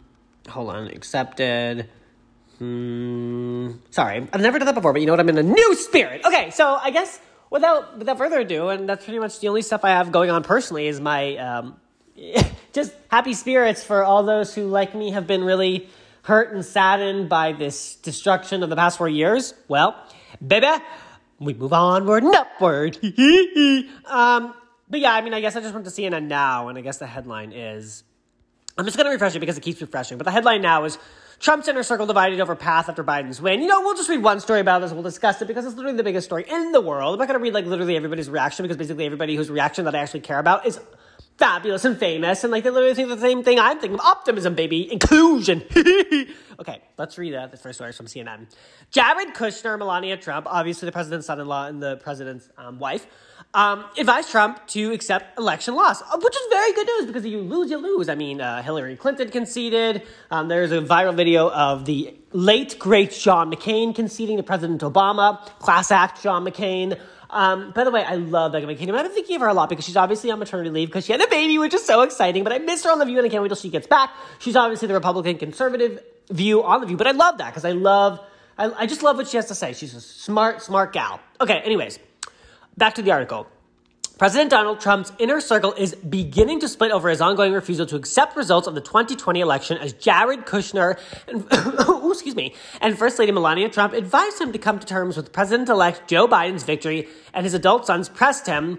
hold 0.49 0.69
on, 0.69 0.87
accepted. 0.87 1.87
Hmm, 2.59 3.71
sorry, 3.89 4.27
I've 4.33 4.41
never 4.41 4.59
done 4.59 4.65
that 4.65 4.75
before, 4.75 4.91
but 4.91 4.99
you 4.99 5.07
know 5.07 5.13
what? 5.13 5.21
I'm 5.21 5.29
in 5.29 5.37
a 5.37 5.43
new 5.43 5.75
spirit. 5.75 6.25
Okay, 6.25 6.49
so 6.51 6.77
I 6.81 6.91
guess 6.91 7.19
without 7.53 7.99
without 7.99 8.17
further 8.17 8.39
ado, 8.39 8.69
and 8.69 8.89
that's 8.89 9.05
pretty 9.05 9.19
much 9.19 9.39
the 9.39 9.47
only 9.47 9.61
stuff 9.61 9.85
I 9.85 9.91
have 9.91 10.11
going 10.11 10.29
on 10.29 10.43
personally 10.43 10.87
is 10.87 10.99
my 10.99 11.37
um, 11.37 11.79
just 12.73 12.93
happy 13.09 13.33
spirits 13.33 13.83
for 13.83 14.03
all 14.03 14.23
those 14.23 14.53
who, 14.53 14.67
like 14.67 14.93
me, 14.93 15.11
have 15.11 15.27
been 15.27 15.43
really 15.43 15.87
hurt 16.23 16.53
and 16.53 16.65
saddened 16.65 17.29
by 17.29 17.53
this 17.53 17.95
destruction 17.95 18.63
of 18.63 18.69
the 18.69 18.75
past 18.75 18.97
four 18.97 19.07
years. 19.07 19.53
Well, 19.67 19.95
baby, 20.45 20.67
we 21.39 21.53
move 21.53 21.71
onward 21.71 22.23
and 22.23 22.35
upward. 22.35 22.97
um, 24.05 24.53
but 24.89 24.99
yeah, 24.99 25.13
I 25.13 25.21
mean, 25.21 25.33
I 25.33 25.39
guess 25.39 25.55
I 25.55 25.61
just 25.61 25.73
went 25.73 25.85
to 25.85 25.91
CNN 25.91 26.27
now, 26.27 26.67
and 26.67 26.77
I 26.77 26.81
guess 26.81 26.97
the 26.97 27.07
headline 27.07 27.53
is. 27.53 28.03
I'm 28.75 28.85
just 28.85 28.97
going 28.97 29.05
to 29.05 29.11
refresh 29.11 29.35
it 29.35 29.39
because 29.39 29.55
it 29.55 29.61
keeps 29.61 29.79
refreshing. 29.81 30.17
But 30.17 30.23
the 30.25 30.31
headline 30.31 30.63
now 30.63 30.85
is 30.85 30.97
Trump's 31.43 31.67
inner 31.67 31.83
circle 31.83 32.05
divided 32.05 32.39
over 32.39 32.55
path 32.55 32.87
after 32.87 33.03
Biden's 33.03 33.41
win. 33.41 33.61
You 33.61 33.67
know, 33.67 33.81
we'll 33.81 33.95
just 33.95 34.07
read 34.07 34.23
one 34.23 34.39
story 34.39 34.61
about 34.61 34.79
this. 34.79 34.93
We'll 34.93 35.03
discuss 35.03 35.41
it 35.41 35.45
because 35.49 35.65
it's 35.65 35.75
literally 35.75 35.97
the 35.97 36.03
biggest 36.03 36.25
story 36.25 36.45
in 36.49 36.71
the 36.71 36.79
world. 36.79 37.15
I'm 37.15 37.19
not 37.19 37.27
going 37.27 37.37
to 37.37 37.43
read 37.43 37.53
like 37.53 37.65
literally 37.65 37.97
everybody's 37.97 38.29
reaction 38.29 38.63
because 38.63 38.77
basically 38.77 39.05
everybody 39.05 39.35
whose 39.35 39.49
reaction 39.49 39.83
that 39.83 39.93
I 39.93 39.99
actually 39.99 40.21
care 40.21 40.39
about 40.39 40.65
is 40.65 40.79
fabulous 41.43 41.83
and 41.83 41.97
famous, 41.97 42.45
and 42.45 42.51
like 42.51 42.63
they 42.63 42.69
literally 42.69 42.95
think 42.95 43.09
the 43.09 43.19
same 43.19 43.43
thing 43.43 43.59
I'm 43.59 43.77
thinking 43.77 43.99
of 43.99 44.05
optimism, 44.05 44.55
baby, 44.55 44.89
inclusion. 44.89 45.61
okay, 46.59 46.81
let's 46.97 47.17
read 47.17 47.33
that. 47.33 47.51
The 47.51 47.57
first 47.57 47.79
story 47.79 47.91
from 47.91 48.05
CNN. 48.05 48.47
Jared 48.91 49.33
Kushner, 49.33 49.77
Melania 49.77 50.15
Trump, 50.15 50.47
obviously 50.49 50.85
the 50.85 50.93
president's 50.93 51.27
son-in-law 51.27 51.67
and 51.67 51.83
the 51.83 51.97
president's 51.97 52.47
um, 52.57 52.79
wife, 52.79 53.07
um, 53.53 53.83
advised 53.97 54.31
Trump 54.31 54.65
to 54.67 54.93
accept 54.93 55.37
election 55.37 55.75
loss, 55.75 56.01
uh, 56.01 56.17
which 56.17 56.33
is 56.33 56.41
very 56.49 56.71
good 56.71 56.87
news 56.87 57.07
because 57.07 57.25
if 57.25 57.31
you 57.31 57.41
lose, 57.41 57.69
you 57.69 57.77
lose. 57.77 58.07
I 58.07 58.15
mean, 58.15 58.39
uh, 58.39 58.63
Hillary 58.63 58.95
Clinton 58.95 59.29
conceded. 59.29 60.03
Um, 60.31 60.47
there's 60.47 60.71
a 60.71 60.79
viral 60.79 61.13
video 61.13 61.49
of 61.49 61.83
the 61.83 62.15
late 62.31 62.79
great 62.79 63.11
John 63.11 63.51
McCain 63.51 63.93
conceding 63.93 64.37
to 64.37 64.43
President 64.43 64.79
Obama. 64.79 65.45
Class 65.59 65.91
act 65.91 66.23
John 66.23 66.45
McCain. 66.45 66.97
Um, 67.33 67.71
by 67.71 67.83
the 67.83 67.89
way, 67.89 68.03
I 68.03 68.15
love 68.15 68.51
Meghan 68.51 68.65
McCain. 68.65 68.93
I've 68.95 69.05
been 69.05 69.11
thinking 69.11 69.35
of 69.37 69.41
her 69.41 69.47
a 69.47 69.53
lot 69.55 69.67
because 69.67 69.85
she's 69.85 69.97
obviously 69.97 70.29
on 70.29 70.37
maternity 70.37 70.69
leave 70.69 70.87
because 70.89 71.05
she 71.05 71.13
had 71.13 71.21
a 71.21 71.27
baby, 71.27 71.57
which 71.57 71.73
is 71.73 71.83
so 71.83 72.03
exciting. 72.03 72.43
But 72.43 72.53
I 72.53 72.59
missed 72.59 72.83
her 72.85 72.91
on 72.91 72.99
The 72.99 73.05
View 73.05 73.17
and 73.17 73.25
I 73.25 73.29
can't 73.29 73.41
wait 73.41 73.49
till 73.49 73.57
she 73.57 73.69
gets 73.69 73.87
back. 73.87 74.11
She's 74.37 74.55
obviously 74.55 74.87
the 74.87 74.93
Republican 74.93 75.39
conservative 75.39 75.99
view 76.29 76.63
on 76.63 76.81
The 76.81 76.87
View, 76.87 76.95
but 76.95 77.07
I 77.07 77.11
love 77.11 77.39
that 77.39 77.49
because 77.49 77.65
I 77.65 77.71
love, 77.71 78.19
I, 78.55 78.71
I 78.71 78.85
just 78.85 79.01
love 79.01 79.17
what 79.17 79.27
she 79.27 79.37
has 79.37 79.47
to 79.47 79.55
say. 79.55 79.73
She's 79.73 79.95
a 79.95 80.01
smart, 80.01 80.61
smart 80.61 80.93
gal. 80.93 81.19
Okay, 81.41 81.59
anyways, 81.61 81.97
back 82.77 82.93
to 82.95 83.01
the 83.01 83.11
article. 83.11 83.47
President 84.17 84.51
Donald 84.51 84.79
Trump's 84.79 85.11
inner 85.17 85.41
circle 85.41 85.73
is 85.73 85.95
beginning 85.95 86.59
to 86.59 86.67
split 86.67 86.91
over 86.91 87.09
his 87.09 87.19
ongoing 87.19 87.51
refusal 87.51 87.87
to 87.87 87.95
accept 87.95 88.35
results 88.35 88.67
of 88.67 88.75
the 88.75 88.81
2020 88.81 89.39
election 89.39 89.77
as 89.79 89.91
Jared 89.93 90.41
Kushner 90.45 90.99
and, 91.27 91.47
excuse 92.11 92.35
me, 92.35 92.53
and 92.79 92.97
First 92.97 93.17
Lady 93.17 93.31
Melania 93.31 93.69
Trump 93.69 93.93
advised 93.93 94.39
him 94.39 94.51
to 94.51 94.59
come 94.59 94.77
to 94.77 94.85
terms 94.85 95.17
with 95.17 95.33
President-elect 95.33 96.07
Joe 96.07 96.27
Biden's 96.27 96.63
victory, 96.63 97.07
and 97.33 97.43
his 97.43 97.55
adult 97.55 97.87
sons 97.87 98.07
pressed 98.07 98.45
him 98.45 98.77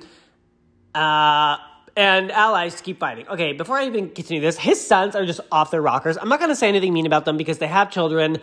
uh, 0.94 1.56
and 1.96 2.30
allies 2.30 2.76
to 2.76 2.84
keep 2.84 3.00
fighting. 3.00 3.26
Okay, 3.26 3.52
before 3.54 3.76
I 3.76 3.86
even 3.86 4.10
continue 4.10 4.40
this, 4.40 4.56
his 4.56 4.86
sons 4.86 5.16
are 5.16 5.26
just 5.26 5.40
off 5.50 5.72
their 5.72 5.82
rockers. 5.82 6.16
I'm 6.16 6.28
not 6.28 6.38
going 6.38 6.50
to 6.50 6.56
say 6.56 6.68
anything 6.68 6.92
mean 6.94 7.06
about 7.06 7.24
them 7.24 7.36
because 7.36 7.58
they 7.58 7.66
have 7.66 7.90
children, 7.90 8.38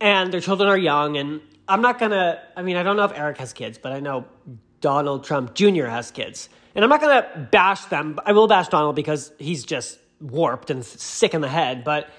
and 0.00 0.32
their 0.32 0.40
children 0.40 0.68
are 0.68 0.76
young, 0.76 1.16
and 1.16 1.42
I'm 1.68 1.80
not 1.80 2.00
going 2.00 2.10
to, 2.10 2.42
I 2.56 2.62
mean, 2.62 2.76
I 2.76 2.82
don't 2.82 2.96
know 2.96 3.04
if 3.04 3.16
Eric 3.16 3.38
has 3.38 3.52
kids, 3.52 3.78
but 3.78 3.92
I 3.92 4.00
know 4.00 4.26
Donald 4.84 5.24
Trump 5.24 5.54
Jr. 5.54 5.86
has 5.86 6.10
kids. 6.10 6.50
And 6.74 6.84
I'm 6.84 6.90
not 6.90 7.00
going 7.00 7.22
to 7.22 7.48
bash 7.50 7.86
them. 7.86 8.20
I 8.26 8.32
will 8.32 8.46
bash 8.46 8.68
Donald 8.68 8.94
because 8.94 9.32
he's 9.38 9.64
just 9.64 9.98
warped 10.20 10.68
and 10.68 10.84
sick 10.84 11.32
in 11.32 11.40
the 11.40 11.48
head. 11.48 11.84
But 11.84 12.10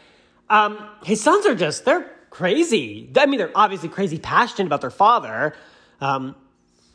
um, 0.50 0.83
his 1.03 1.21
sons 1.21 1.45
are 1.45 1.53
just, 1.53 1.85
they're 1.85 2.09
crazy. 2.31 3.07
I 3.15 3.27
mean, 3.27 3.38
they're 3.38 3.51
obviously 3.53 3.89
crazy 3.89 4.17
passionate 4.17 4.65
about 4.65 4.81
their 4.81 4.89
father. 4.89 5.53
Um, 6.01 6.35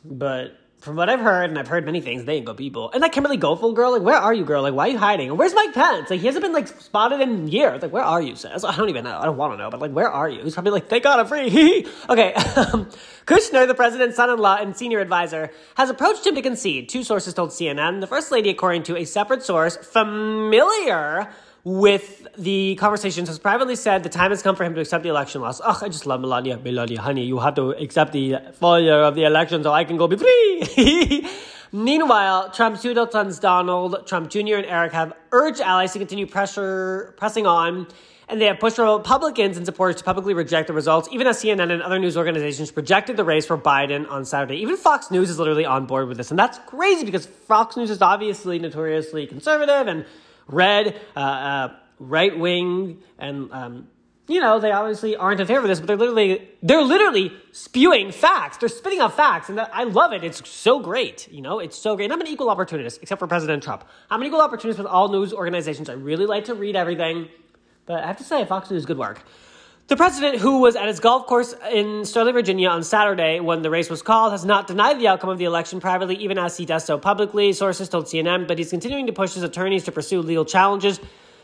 but 0.03 0.59
from 0.81 0.95
what 0.95 1.09
I've 1.09 1.19
heard, 1.19 1.51
and 1.51 1.59
I've 1.59 1.67
heard 1.67 1.85
many 1.85 2.01
things, 2.01 2.25
they 2.25 2.37
ain't 2.37 2.45
good 2.47 2.57
people. 2.57 2.89
And 2.91 3.03
that 3.03 3.11
Kimberly 3.11 3.37
Guilfoyle 3.37 3.75
girl, 3.75 3.91
like, 3.91 4.01
where 4.01 4.17
are 4.17 4.33
you, 4.33 4.43
girl? 4.43 4.63
Like, 4.63 4.73
why 4.73 4.87
are 4.87 4.91
you 4.91 4.97
hiding? 4.97 5.37
Where's 5.37 5.53
Mike 5.53 5.75
Pence? 5.75 6.09
Like, 6.09 6.19
he 6.19 6.25
hasn't 6.25 6.41
been 6.41 6.53
like 6.53 6.67
spotted 6.67 7.21
in 7.21 7.47
years. 7.47 7.83
Like, 7.83 7.93
where 7.93 8.03
are 8.03 8.19
you, 8.19 8.35
sis? 8.35 8.63
I 8.63 8.75
don't 8.75 8.89
even 8.89 9.03
know. 9.03 9.15
I 9.15 9.25
don't 9.25 9.37
want 9.37 9.53
to 9.53 9.57
know, 9.57 9.69
but 9.69 9.79
like, 9.79 9.91
where 9.91 10.09
are 10.09 10.27
you? 10.27 10.41
He's 10.41 10.55
probably 10.55 10.71
like, 10.71 10.87
thank 10.87 11.03
God 11.03 11.19
I'm 11.19 11.27
free. 11.27 11.85
okay. 12.09 12.33
Um, 12.33 12.89
Kushner, 13.27 13.67
the 13.67 13.75
president's 13.75 14.15
son-in-law 14.15 14.57
and 14.59 14.75
senior 14.75 14.99
advisor, 14.99 15.51
has 15.75 15.91
approached 15.91 16.25
him 16.25 16.33
to 16.33 16.41
concede. 16.41 16.89
Two 16.89 17.03
sources 17.03 17.35
told 17.35 17.51
CNN. 17.51 18.01
The 18.01 18.07
first 18.07 18.31
lady, 18.31 18.49
according 18.49 18.81
to 18.83 18.97
a 18.97 19.05
separate 19.05 19.43
source, 19.43 19.77
familiar 19.77 21.29
with 21.63 22.27
the 22.37 22.75
conversations 22.75 23.27
has 23.27 23.37
privately 23.37 23.75
said 23.75 24.03
the 24.03 24.09
time 24.09 24.31
has 24.31 24.41
come 24.41 24.55
for 24.55 24.63
him 24.63 24.73
to 24.73 24.81
accept 24.81 25.03
the 25.03 25.09
election 25.09 25.41
loss. 25.41 25.61
Oh, 25.63 25.79
I 25.81 25.89
just 25.89 26.05
love 26.05 26.21
Melania. 26.21 26.57
Melania, 26.57 27.01
honey, 27.01 27.23
you 27.23 27.39
have 27.39 27.55
to 27.55 27.71
accept 27.71 28.13
the 28.13 28.37
failure 28.53 29.01
of 29.01 29.15
the 29.15 29.23
election 29.23 29.61
so 29.63 29.71
I 29.71 29.83
can 29.83 29.97
go 29.97 30.07
be 30.07 30.17
free. 30.17 31.27
Meanwhile, 31.71 32.49
Trump's 32.51 32.83
adult 32.83 33.13
sons, 33.13 33.39
Donald 33.39 34.05
Trump 34.05 34.29
Jr. 34.29 34.55
and 34.55 34.65
Eric, 34.65 34.91
have 34.91 35.13
urged 35.31 35.61
allies 35.61 35.93
to 35.93 35.99
continue 35.99 36.27
pressure, 36.27 37.13
pressing 37.17 37.47
on, 37.47 37.87
and 38.27 38.41
they 38.41 38.45
have 38.45 38.59
pushed 38.59 38.77
Republicans 38.77 39.55
and 39.55 39.65
supporters 39.65 39.97
to 39.97 40.03
publicly 40.03 40.33
reject 40.33 40.67
the 40.67 40.73
results, 40.73 41.07
even 41.13 41.27
as 41.27 41.41
CNN 41.41 41.71
and 41.71 41.81
other 41.81 41.99
news 41.99 42.17
organizations 42.17 42.71
projected 42.71 43.15
the 43.15 43.23
race 43.23 43.45
for 43.45 43.57
Biden 43.57 44.09
on 44.09 44.25
Saturday. 44.25 44.57
Even 44.57 44.75
Fox 44.75 45.11
News 45.11 45.29
is 45.29 45.39
literally 45.39 45.65
on 45.65 45.85
board 45.85 46.09
with 46.09 46.17
this, 46.17 46.29
and 46.29 46.39
that's 46.39 46.57
crazy 46.65 47.05
because 47.05 47.25
Fox 47.25 47.77
News 47.77 47.89
is 47.89 48.01
obviously 48.01 48.59
notoriously 48.59 49.25
conservative 49.25 49.87
and 49.87 50.05
red, 50.51 50.99
uh, 51.15 51.19
uh, 51.19 51.75
right 51.99 52.37
wing, 52.37 53.01
and 53.17 53.51
um, 53.51 53.87
you 54.27 54.39
know 54.39 54.59
they 54.59 54.71
obviously 54.71 55.15
aren't 55.15 55.39
in 55.39 55.47
favor 55.47 55.61
of 55.61 55.67
this, 55.67 55.79
but 55.79 55.87
they're 55.87 55.97
literally 55.97 56.47
they're 56.61 56.83
literally 56.83 57.31
spewing 57.51 58.11
facts. 58.11 58.57
They're 58.57 58.69
spitting 58.69 58.99
out 58.99 59.15
facts, 59.15 59.49
and 59.49 59.59
I 59.59 59.83
love 59.83 60.13
it. 60.13 60.23
It's 60.23 60.47
so 60.49 60.79
great. 60.79 61.31
You 61.31 61.41
know, 61.41 61.59
it's 61.59 61.77
so 61.77 61.95
great. 61.95 62.05
And 62.05 62.13
I'm 62.13 62.21
an 62.21 62.27
equal 62.27 62.49
opportunist, 62.49 63.01
except 63.01 63.19
for 63.19 63.27
President 63.27 63.63
Trump. 63.63 63.85
I'm 64.09 64.21
an 64.21 64.27
equal 64.27 64.41
opportunist 64.41 64.77
with 64.79 64.87
all 64.87 65.09
news 65.09 65.33
organizations. 65.33 65.89
I 65.89 65.93
really 65.93 66.25
like 66.25 66.45
to 66.45 66.55
read 66.55 66.75
everything, 66.75 67.29
but 67.85 68.03
I 68.03 68.07
have 68.07 68.17
to 68.17 68.23
say, 68.23 68.45
Fox 68.45 68.69
News 68.71 68.85
good 68.85 68.97
work. 68.97 69.23
The 69.87 69.97
president, 69.97 70.37
who 70.37 70.59
was 70.59 70.77
at 70.77 70.87
his 70.87 71.01
golf 71.01 71.27
course 71.27 71.53
in 71.69 72.05
Sterling, 72.05 72.33
Virginia 72.33 72.69
on 72.69 72.83
Saturday 72.83 73.41
when 73.41 73.61
the 73.61 73.69
race 73.69 73.89
was 73.89 74.01
called, 74.01 74.31
has 74.31 74.45
not 74.45 74.67
denied 74.67 74.99
the 74.99 75.07
outcome 75.07 75.29
of 75.29 75.37
the 75.37 75.43
election 75.43 75.81
privately, 75.81 76.15
even 76.15 76.37
as 76.37 76.55
he 76.55 76.65
does 76.65 76.85
so 76.85 76.97
publicly, 76.97 77.51
sources 77.51 77.89
told 77.89 78.05
CNN, 78.05 78.47
but 78.47 78.57
he's 78.57 78.69
continuing 78.69 79.05
to 79.07 79.13
push 79.13 79.33
his 79.33 79.43
attorneys 79.43 79.83
to 79.83 79.91
pursue 79.91 80.21
legal 80.21 80.45
challenges 80.45 81.01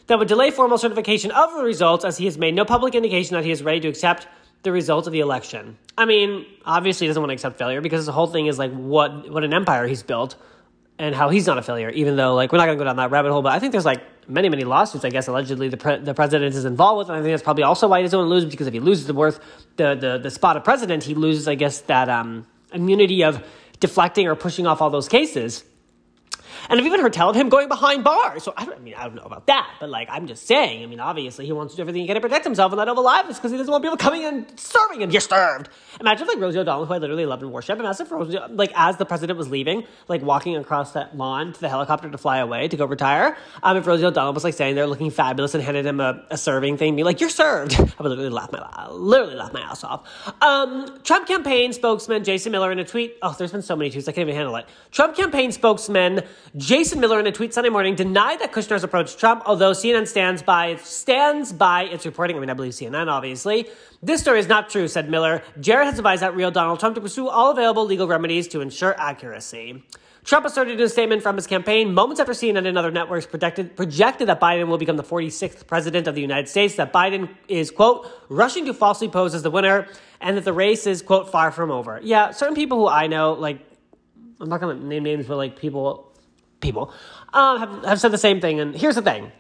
that 0.08 0.17
would 0.17 0.29
delay 0.29 0.50
formal 0.50 0.77
certification 0.77 1.32
of 1.32 1.53
the 1.56 1.63
results, 1.63 2.06
as 2.06 2.17
he 2.17 2.25
has 2.25 2.38
made 2.38 2.56
no 2.56 2.63
public 2.63 2.96
indication 2.96 3.36
that 3.36 3.44
he 3.44 3.51
is 3.51 3.62
ready 3.62 3.82
to 3.82 3.89
accept 3.89 4.27
the 4.63 4.72
results 4.72 5.08
of 5.08 5.13
the 5.13 5.20
election. 5.20 5.77
I 5.98 6.06
mean, 6.06 6.46
obviously 6.65 7.06
he 7.06 7.10
doesn't 7.10 7.22
want 7.22 7.32
to 7.32 7.34
accept 7.34 7.58
failure 7.58 7.82
because 7.82 8.06
the 8.06 8.12
whole 8.12 8.27
thing 8.27 8.48
is 8.48 8.58
like 8.58 8.72
what 8.72 9.29
what 9.29 9.44
an 9.44 9.53
empire 9.53 9.88
he's 9.88 10.03
built 10.03 10.36
and 11.00 11.13
how 11.13 11.30
he's 11.30 11.46
not 11.46 11.58
a 11.58 11.62
failure, 11.62 11.89
even 11.89 12.16
though 12.16 12.34
like 12.34 12.51
we're 12.51 12.58
not 12.58 12.66
going 12.66 12.77
to 12.77 12.82
go 12.82 12.86
down 12.86 12.96
that 12.98 13.12
rabbit 13.12 13.32
hole. 13.32 13.42
But 13.42 13.54
I 13.54 13.60
think 13.60 13.72
there's 13.72 13.86
like 13.86 14.01
many 14.27 14.50
many 14.50 14.63
lawsuits. 14.63 15.06
I 15.06 15.10
guess 15.10 15.27
allegedly 15.27 15.70
the 15.70 15.77
pre- 15.77 16.00
the 16.00 16.13
president 16.13 16.56
is 16.56 16.66
involved 16.66 17.00
with, 17.00 17.10
and 17.10 17.18
I 17.18 17.22
think 17.22 17.34
that's 17.34 17.44
probably 17.44 17.63
also 17.63 17.88
why 17.88 18.00
he 18.00 18.04
doesn't 18.04 18.20
lose 18.20 18.46
because 18.46 18.68
if 18.68 18.74
he 18.74 18.80
loses 18.80 19.08
the 19.08 19.13
worth 19.13 19.39
the 19.75 19.96
the 19.96 20.18
the 20.18 20.32
spot 20.32 20.58
of 20.58 20.63
president, 20.63 21.04
he 21.04 21.13
loses 21.13 21.48
I 21.48 21.56
guess 21.56 21.82
that 21.82 22.10
um, 22.10 22.48
immunity 22.74 23.24
of 23.24 23.44
deflecting 23.80 24.27
or 24.27 24.36
pushing 24.36 24.66
off 24.68 24.82
all 24.82 24.89
those 24.89 25.08
cases. 25.08 25.63
And 26.70 26.80
I've 26.80 26.86
even 26.86 27.00
heard 27.00 27.14
tell 27.14 27.30
of 27.30 27.36
him 27.36 27.50
going 27.50 27.68
behind 27.68 28.04
bars. 28.04 28.44
So 28.44 28.54
I, 28.56 28.66
don't, 28.66 28.76
I 28.76 28.80
mean, 28.80 28.96
I 28.96 29.04
don't 29.04 29.16
know 29.16 29.24
about 29.24 29.48
that, 29.48 29.70
but 29.80 29.90
like, 29.90 30.08
I'm 30.12 30.28
just 30.28 30.48
saying. 30.48 30.84
I 30.84 30.86
mean, 30.86 31.00
obviously, 31.00 31.46
he 31.46 31.52
wants 31.52 31.74
to 31.74 31.78
do 31.78 31.82
everything 31.82 32.02
he 32.02 32.08
can 32.08 32.16
to 32.16 32.22
protect 32.22 32.44
himself 32.44 32.72
and 32.72 32.78
not 32.78 32.90
Oval 32.90 33.08
Office 33.08 33.38
because 33.38 33.52
he 33.52 33.58
doesn't 33.58 33.72
want 33.72 33.84
people 33.84 33.98
coming 33.98 34.24
and 34.26 34.60
serving 34.60 35.02
him. 35.02 35.12
You're 35.12 35.22
served. 35.22 35.70
Imagine 36.00 36.28
like 36.28 36.40
Rosie 36.40 36.60
O'Donnell, 36.60 36.86
who 36.86 36.94
I 36.94 36.98
literally 36.98 37.26
loved 37.26 37.44
and 37.44 37.52
worship, 37.52 37.80
and 37.80 37.88
as 37.88 38.00
if 38.00 38.12
Rosie, 38.12 38.40
like 38.50 38.72
as 38.76 38.98
the 38.98 39.06
president 39.06 39.38
was 39.38 39.50
leaving, 39.50 39.84
like 40.08 40.22
walking 40.22 40.56
across 40.56 40.94
that 40.94 41.16
lawn 41.18 41.54
to 41.54 41.60
the 41.60 41.70
helicopter 41.70 42.10
to 42.10 42.18
fly 42.18 42.38
away 42.38 42.68
to 42.68 42.78
go 42.78 42.86
retire. 42.86 43.38
Um, 43.64 43.78
if 43.78 43.88
Rosie 43.88 44.06
O'Donnell 44.06 44.34
was 44.34 44.44
like 44.44 44.54
standing 44.54 44.76
there 44.76 44.88
looking 44.88 45.12
fabulous 45.12 45.54
and 45.54 45.64
handed 45.64 45.86
him 45.86 46.00
a, 46.00 46.26
a 46.30 46.38
serving 46.38 46.78
thing, 46.78 46.96
be 46.96 47.04
like, 47.04 47.20
"You're 47.20 47.30
served," 47.30 47.74
I 47.80 48.04
would 48.04 48.10
literally 48.10 48.30
laugh 48.30 48.52
my 48.52 48.88
literally 48.90 49.36
laugh 49.36 49.54
my 49.54 49.62
ass 49.62 49.84
off. 49.84 50.08
Um, 50.42 51.00
Trump 51.04 51.28
campaign 51.28 51.74
spokesman 51.74 52.24
Jason 52.24 52.52
Miller 52.52 52.72
in 52.72 52.80
a 52.80 52.86
tweet. 52.86 53.18
Oh, 53.22 53.36
there's 53.38 53.52
been 53.52 53.62
so 53.62 53.76
many 53.76 53.92
tweets 53.92 54.08
I 54.08 54.12
can't 54.12 54.28
even 54.28 54.36
handle 54.36 54.56
it. 54.56 54.66
Trump 54.92 55.16
campaign 55.16 55.52
spokesman 55.52 56.22
Jason 56.56 57.00
Miller 57.00 57.20
in 57.20 57.27
a 57.27 57.32
tweet 57.32 57.54
Sunday 57.54 57.70
morning 57.70 57.96
denied 57.96 58.39
that 58.39 58.51
Kushner's 58.51 58.84
approached 58.84 59.20
Trump, 59.20 59.44
although 59.46 59.72
CNN 59.72 60.08
stands 60.08 60.42
by 60.42 60.75
stands 60.77 61.51
by 61.51 61.84
its 61.84 62.06
reporting. 62.06 62.38
I 62.38 62.39
mean, 62.39 62.50
I 62.50 62.54
believe 62.54 62.74
CNN, 62.74 63.08
obviously. 63.08 63.68
This 64.01 64.22
story 64.22 64.39
is 64.39 64.48
not 64.48 64.70
true, 64.70 64.88
said 64.88 65.10
Miller. 65.10 65.44
Jared 65.60 65.88
has 65.88 65.98
advised 65.98 66.22
that 66.22 66.36
real 66.36 66.51
Donald 66.51 66.80
Trump 66.80 66.96
to 66.96 67.01
pursue 67.01 67.27
all 67.27 67.51
available 67.51 67.86
legal 67.86 68.08
remedies 68.08 68.48
to 68.50 68.62
ensure 68.62 68.96
accuracy. 69.00 69.84
Trump 70.24 70.46
asserted 70.46 70.77
in 70.77 70.86
a 70.86 70.89
statement 70.89 71.24
from 71.24 71.38
his 71.38 71.48
campaign 71.48 71.94
moments 71.94 72.20
after 72.20 72.34
CNN 72.34 72.68
and 72.68 72.77
other 72.77 72.92
networks 72.92 73.25
projected, 73.25 73.77
projected 73.77 74.27
that 74.27 74.42
Biden 74.42 74.68
will 74.68 74.77
become 74.77 74.98
the 74.98 75.04
46th 75.04 75.66
president 75.68 76.06
of 76.06 76.16
the 76.16 76.22
United 76.22 76.50
States, 76.50 76.75
that 76.75 76.92
Biden 76.92 77.30
is, 77.48 77.72
quote, 77.72 78.06
rushing 78.27 78.66
to 78.66 78.74
falsely 78.74 79.08
pose 79.08 79.34
as 79.34 79.44
the 79.44 79.50
winner, 79.50 79.88
and 80.20 80.36
that 80.36 80.44
the 80.44 80.51
race 80.51 80.86
is, 80.86 81.01
quote, 81.01 81.32
far 81.32 81.50
from 81.50 81.72
over. 81.72 82.01
Yeah, 82.04 82.32
certain 82.32 82.56
people 82.56 82.77
who 82.77 82.88
I 82.89 83.08
know, 83.08 83.34
like, 83.34 83.60
I'm 84.42 84.50
not 84.50 84.60
going 84.60 84.77
to 84.77 84.86
name 84.86 85.04
names, 85.04 85.27
but 85.27 85.38
like 85.38 85.58
people, 85.58 86.12
people, 86.60 86.94
um, 87.34 87.60
have, 87.60 87.86
have 87.86 88.00
said 88.00 88.12
the 88.12 88.18
same 88.18 88.42
thing. 88.42 88.60
And 88.60 88.76
here's 88.76 88.96
the 88.96 89.02
thing 89.02 89.32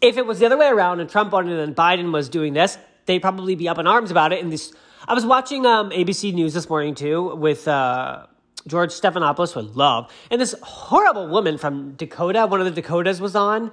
if 0.00 0.16
it 0.16 0.26
was 0.26 0.38
the 0.38 0.46
other 0.46 0.56
way 0.56 0.68
around 0.68 1.00
and 1.00 1.08
Trump 1.08 1.32
won 1.32 1.48
and 1.48 1.74
Biden 1.74 2.12
was 2.12 2.28
doing 2.28 2.52
this, 2.52 2.78
they'd 3.06 3.20
probably 3.20 3.54
be 3.54 3.68
up 3.68 3.78
in 3.78 3.86
arms 3.86 4.10
about 4.10 4.32
it. 4.32 4.42
And 4.42 4.52
this, 4.52 4.72
I 5.06 5.14
was 5.14 5.26
watching 5.26 5.66
um, 5.66 5.90
ABC 5.90 6.32
News 6.32 6.54
this 6.54 6.68
morning 6.68 6.94
too 6.94 7.34
with 7.36 7.66
uh, 7.66 8.26
George 8.66 8.90
Stephanopoulos, 8.90 9.56
I 9.56 9.60
love, 9.60 10.12
and 10.30 10.40
this 10.40 10.54
horrible 10.62 11.28
woman 11.28 11.58
from 11.58 11.92
Dakota, 11.94 12.46
one 12.46 12.60
of 12.60 12.66
the 12.66 12.80
Dakotas, 12.80 13.20
was 13.20 13.34
on, 13.34 13.72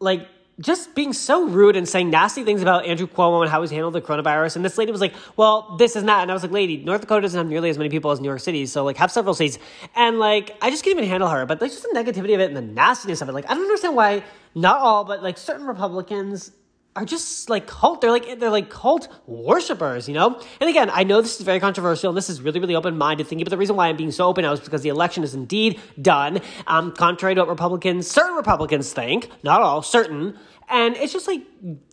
like 0.00 0.28
just 0.60 0.94
being 0.94 1.12
so 1.12 1.46
rude 1.46 1.76
and 1.76 1.88
saying 1.88 2.10
nasty 2.10 2.42
things 2.42 2.62
about 2.62 2.84
Andrew 2.84 3.06
Cuomo 3.06 3.42
and 3.42 3.50
how 3.50 3.60
he's 3.60 3.70
handled 3.70 3.94
the 3.94 4.00
coronavirus. 4.00 4.56
And 4.56 4.64
this 4.64 4.76
lady 4.76 4.90
was 4.90 5.00
like, 5.00 5.14
"Well, 5.36 5.76
this 5.78 5.94
is 5.94 6.02
not." 6.02 6.22
And 6.22 6.30
I 6.30 6.34
was 6.34 6.42
like, 6.42 6.52
"Lady, 6.52 6.78
North 6.78 7.00
Dakota 7.00 7.22
doesn't 7.22 7.38
have 7.38 7.46
nearly 7.46 7.70
as 7.70 7.78
many 7.78 7.90
people 7.90 8.10
as 8.10 8.20
New 8.20 8.28
York 8.28 8.40
City, 8.40 8.66
so 8.66 8.84
like 8.84 8.96
have 8.96 9.12
several 9.12 9.34
states." 9.34 9.58
And 9.94 10.18
like, 10.18 10.56
I 10.60 10.70
just 10.70 10.84
can't 10.84 10.96
even 10.96 11.08
handle 11.08 11.28
her. 11.28 11.46
But 11.46 11.60
like, 11.60 11.70
just 11.70 11.82
the 11.82 11.94
negativity 11.94 12.34
of 12.34 12.40
it 12.40 12.48
and 12.48 12.56
the 12.56 12.62
nastiness 12.62 13.20
of 13.20 13.28
it. 13.28 13.32
Like, 13.32 13.48
I 13.48 13.54
don't 13.54 13.62
understand 13.62 13.94
why 13.94 14.24
not 14.54 14.80
all, 14.80 15.04
but 15.04 15.22
like 15.22 15.38
certain 15.38 15.66
Republicans 15.66 16.50
are 16.98 17.04
just 17.04 17.48
like 17.48 17.68
cult. 17.68 18.00
They're 18.00 18.10
like 18.10 18.40
they're 18.40 18.50
like 18.50 18.70
cult 18.70 19.08
worshippers, 19.26 20.08
you 20.08 20.14
know. 20.14 20.40
And 20.60 20.68
again, 20.68 20.90
I 20.92 21.04
know 21.04 21.22
this 21.22 21.38
is 21.38 21.46
very 21.46 21.60
controversial, 21.60 22.10
and 22.10 22.16
this 22.16 22.28
is 22.28 22.42
really 22.42 22.58
really 22.58 22.74
open 22.74 22.98
minded 22.98 23.28
thinking. 23.28 23.44
But 23.44 23.50
the 23.50 23.56
reason 23.56 23.76
why 23.76 23.86
I'm 23.86 23.96
being 23.96 24.10
so 24.10 24.26
open 24.26 24.42
now 24.42 24.52
is 24.52 24.58
because 24.58 24.82
the 24.82 24.88
election 24.88 25.22
is 25.22 25.32
indeed 25.32 25.80
done, 26.02 26.40
um, 26.66 26.90
contrary 26.90 27.36
to 27.36 27.42
what 27.42 27.48
Republicans, 27.48 28.10
certain 28.10 28.34
Republicans 28.36 28.92
think, 28.92 29.30
not 29.44 29.62
all, 29.62 29.80
certain. 29.80 30.36
And 30.68 30.96
it's 30.96 31.12
just 31.12 31.28
like 31.28 31.42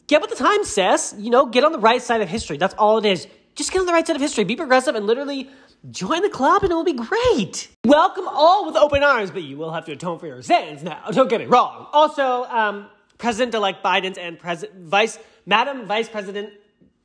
get 0.07 0.21
with 0.21 0.31
the 0.31 0.35
times, 0.37 0.69
sis. 0.69 1.13
You 1.19 1.29
know, 1.29 1.45
get 1.45 1.63
on 1.63 1.71
the 1.71 1.79
right 1.79 2.01
side 2.01 2.21
of 2.21 2.27
history. 2.27 2.57
That's 2.57 2.73
all 2.73 2.97
it 2.97 3.05
is. 3.05 3.27
Just 3.53 3.71
get 3.71 3.79
on 3.79 3.85
the 3.85 3.93
right 3.93 4.05
side 4.05 4.15
of 4.15 4.21
history. 4.23 4.43
Be 4.43 4.55
progressive 4.55 4.95
and 4.95 5.05
literally 5.05 5.49
join 5.91 6.23
the 6.23 6.29
club 6.29 6.63
and 6.63 6.71
it 6.71 6.75
will 6.75 6.83
be 6.83 6.93
great. 6.93 7.69
Welcome 7.85 8.27
all 8.27 8.65
with 8.65 8.75
open 8.75 9.03
arms, 9.03 9.29
but 9.29 9.43
you 9.43 9.55
will 9.55 9.71
have 9.71 9.85
to 9.85 9.91
atone 9.91 10.17
for 10.17 10.25
your 10.25 10.41
sins 10.41 10.81
now. 10.83 11.03
Don't 11.11 11.29
get 11.29 11.41
me 11.41 11.45
wrong. 11.45 11.87
Also, 11.93 12.45
um, 12.45 12.87
President-elect 13.17 13.83
Biden's 13.83 14.17
and 14.17 14.37
Pres- 14.37 14.65
Vice 14.77 15.19
Madam 15.45 15.85
Vice 15.85 16.09
President 16.09 16.53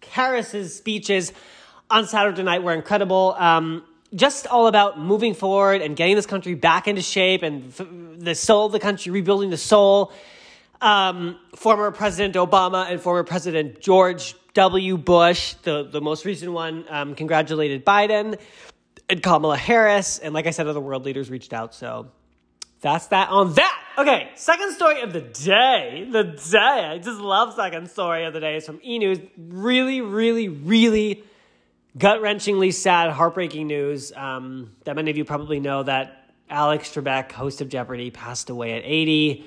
Harris's 0.08 0.76
speeches 0.76 1.32
on 1.90 2.06
Saturday 2.06 2.42
night 2.42 2.62
were 2.62 2.72
incredible. 2.72 3.34
Um, 3.38 3.84
just 4.14 4.46
all 4.46 4.66
about 4.66 4.98
moving 4.98 5.34
forward 5.34 5.82
and 5.82 5.96
getting 5.96 6.16
this 6.16 6.26
country 6.26 6.54
back 6.54 6.88
into 6.88 7.02
shape 7.02 7.42
and 7.42 7.68
f- 7.68 7.86
the 8.18 8.34
soul 8.34 8.66
of 8.66 8.72
the 8.72 8.80
country, 8.80 9.12
rebuilding 9.12 9.50
the 9.50 9.56
soul. 9.56 10.12
Um, 10.80 11.38
former 11.54 11.90
President 11.90 12.34
Obama 12.34 12.90
and 12.90 13.00
former 13.00 13.22
President 13.22 13.80
George 13.80 14.34
W. 14.54 14.96
Bush, 14.96 15.54
the, 15.62 15.84
the 15.84 16.00
most 16.00 16.24
recent 16.24 16.52
one, 16.52 16.86
um, 16.88 17.14
congratulated 17.14 17.84
Biden 17.84 18.38
and 19.08 19.22
Kamala 19.22 19.56
Harris. 19.56 20.18
And 20.18 20.32
like 20.32 20.46
I 20.46 20.50
said, 20.50 20.66
other 20.66 20.80
world 20.80 21.04
leaders 21.04 21.30
reached 21.30 21.52
out. 21.52 21.74
So 21.74 22.10
that's 22.80 23.08
that 23.08 23.28
on 23.28 23.52
that. 23.54 23.79
Okay, 24.00 24.30
second 24.34 24.72
story 24.72 25.02
of 25.02 25.12
the 25.12 25.20
day. 25.20 26.08
The 26.10 26.24
day. 26.24 26.58
I 26.58 26.96
just 26.96 27.20
love 27.20 27.52
second 27.52 27.90
story 27.90 28.24
of 28.24 28.32
the 28.32 28.40
day. 28.40 28.56
It's 28.56 28.64
from 28.64 28.80
E 28.82 28.98
News. 28.98 29.18
Really, 29.36 30.00
really, 30.00 30.48
really 30.48 31.22
gut 31.98 32.22
wrenchingly 32.22 32.72
sad, 32.72 33.10
heartbreaking 33.10 33.66
news 33.66 34.10
um, 34.16 34.70
that 34.84 34.96
many 34.96 35.10
of 35.10 35.18
you 35.18 35.26
probably 35.26 35.60
know 35.60 35.82
that 35.82 36.32
Alex 36.48 36.88
Trebek, 36.88 37.30
host 37.32 37.60
of 37.60 37.68
Jeopardy, 37.68 38.10
passed 38.10 38.48
away 38.48 38.72
at 38.78 38.84
80. 38.86 39.44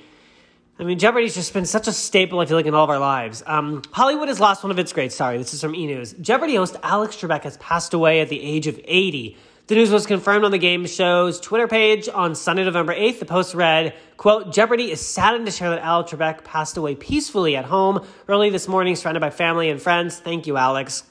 I 0.78 0.84
mean, 0.84 1.00
Jeopardy's 1.00 1.34
just 1.34 1.52
been 1.52 1.66
such 1.66 1.88
a 1.88 1.92
staple, 1.92 2.40
I 2.40 2.46
feel 2.46 2.56
like, 2.56 2.68
in 2.68 2.76
all 2.76 2.84
of 2.84 2.92
our 2.92 3.00
lives. 3.00 3.42
Um, 3.48 3.82
Hollywood 3.92 4.28
has 4.28 4.40
lost 4.40 4.64
one 4.64 4.70
of 4.70 4.78
its 4.78 4.94
greats. 4.94 5.16
Sorry, 5.16 5.40
this 5.40 5.56
is 5.56 5.62
from 5.62 5.74
E 5.74 5.88
News. 5.88 6.14
Jeopardy 6.22 6.58
host 6.58 6.78
Alex 6.84 7.16
Trebek 7.16 7.42
has 7.42 7.58
passed 7.58 7.96
away 7.96 8.20
at 8.20 8.30
the 8.30 8.40
age 8.40 8.68
of 8.68 8.80
80. 8.84 9.36
The 9.68 9.76
news 9.76 9.92
was 9.92 10.06
confirmed 10.06 10.44
on 10.44 10.52
the 10.52 10.58
game 10.58 10.86
show's 10.86 11.40
Twitter 11.40 11.70
page 11.70 12.10
on 12.10 12.36
Sunday, 12.36 12.66
November 12.66 12.94
8th. 12.94 13.20
The 13.20 13.26
post 13.26 13.56
read, 13.56 13.96
quote, 14.18 14.52
Jeopardy 14.52 14.92
is 14.92 15.00
saddened 15.00 15.46
to 15.46 15.54
share 15.54 15.70
that 15.70 15.80
Alex 15.80 16.12
Trebek 16.12 16.44
passed 16.44 16.76
away 16.76 16.96
peacefully 16.96 17.56
at 17.56 17.64
home 17.64 18.06
early 18.28 18.50
this 18.50 18.68
morning, 18.68 18.98
surrounded 18.98 19.22
by 19.22 19.30
family 19.30 19.70
and 19.70 19.82
friends. 19.82 20.20
Thank 20.20 20.48
you, 20.48 20.58
Alex. 20.58 21.04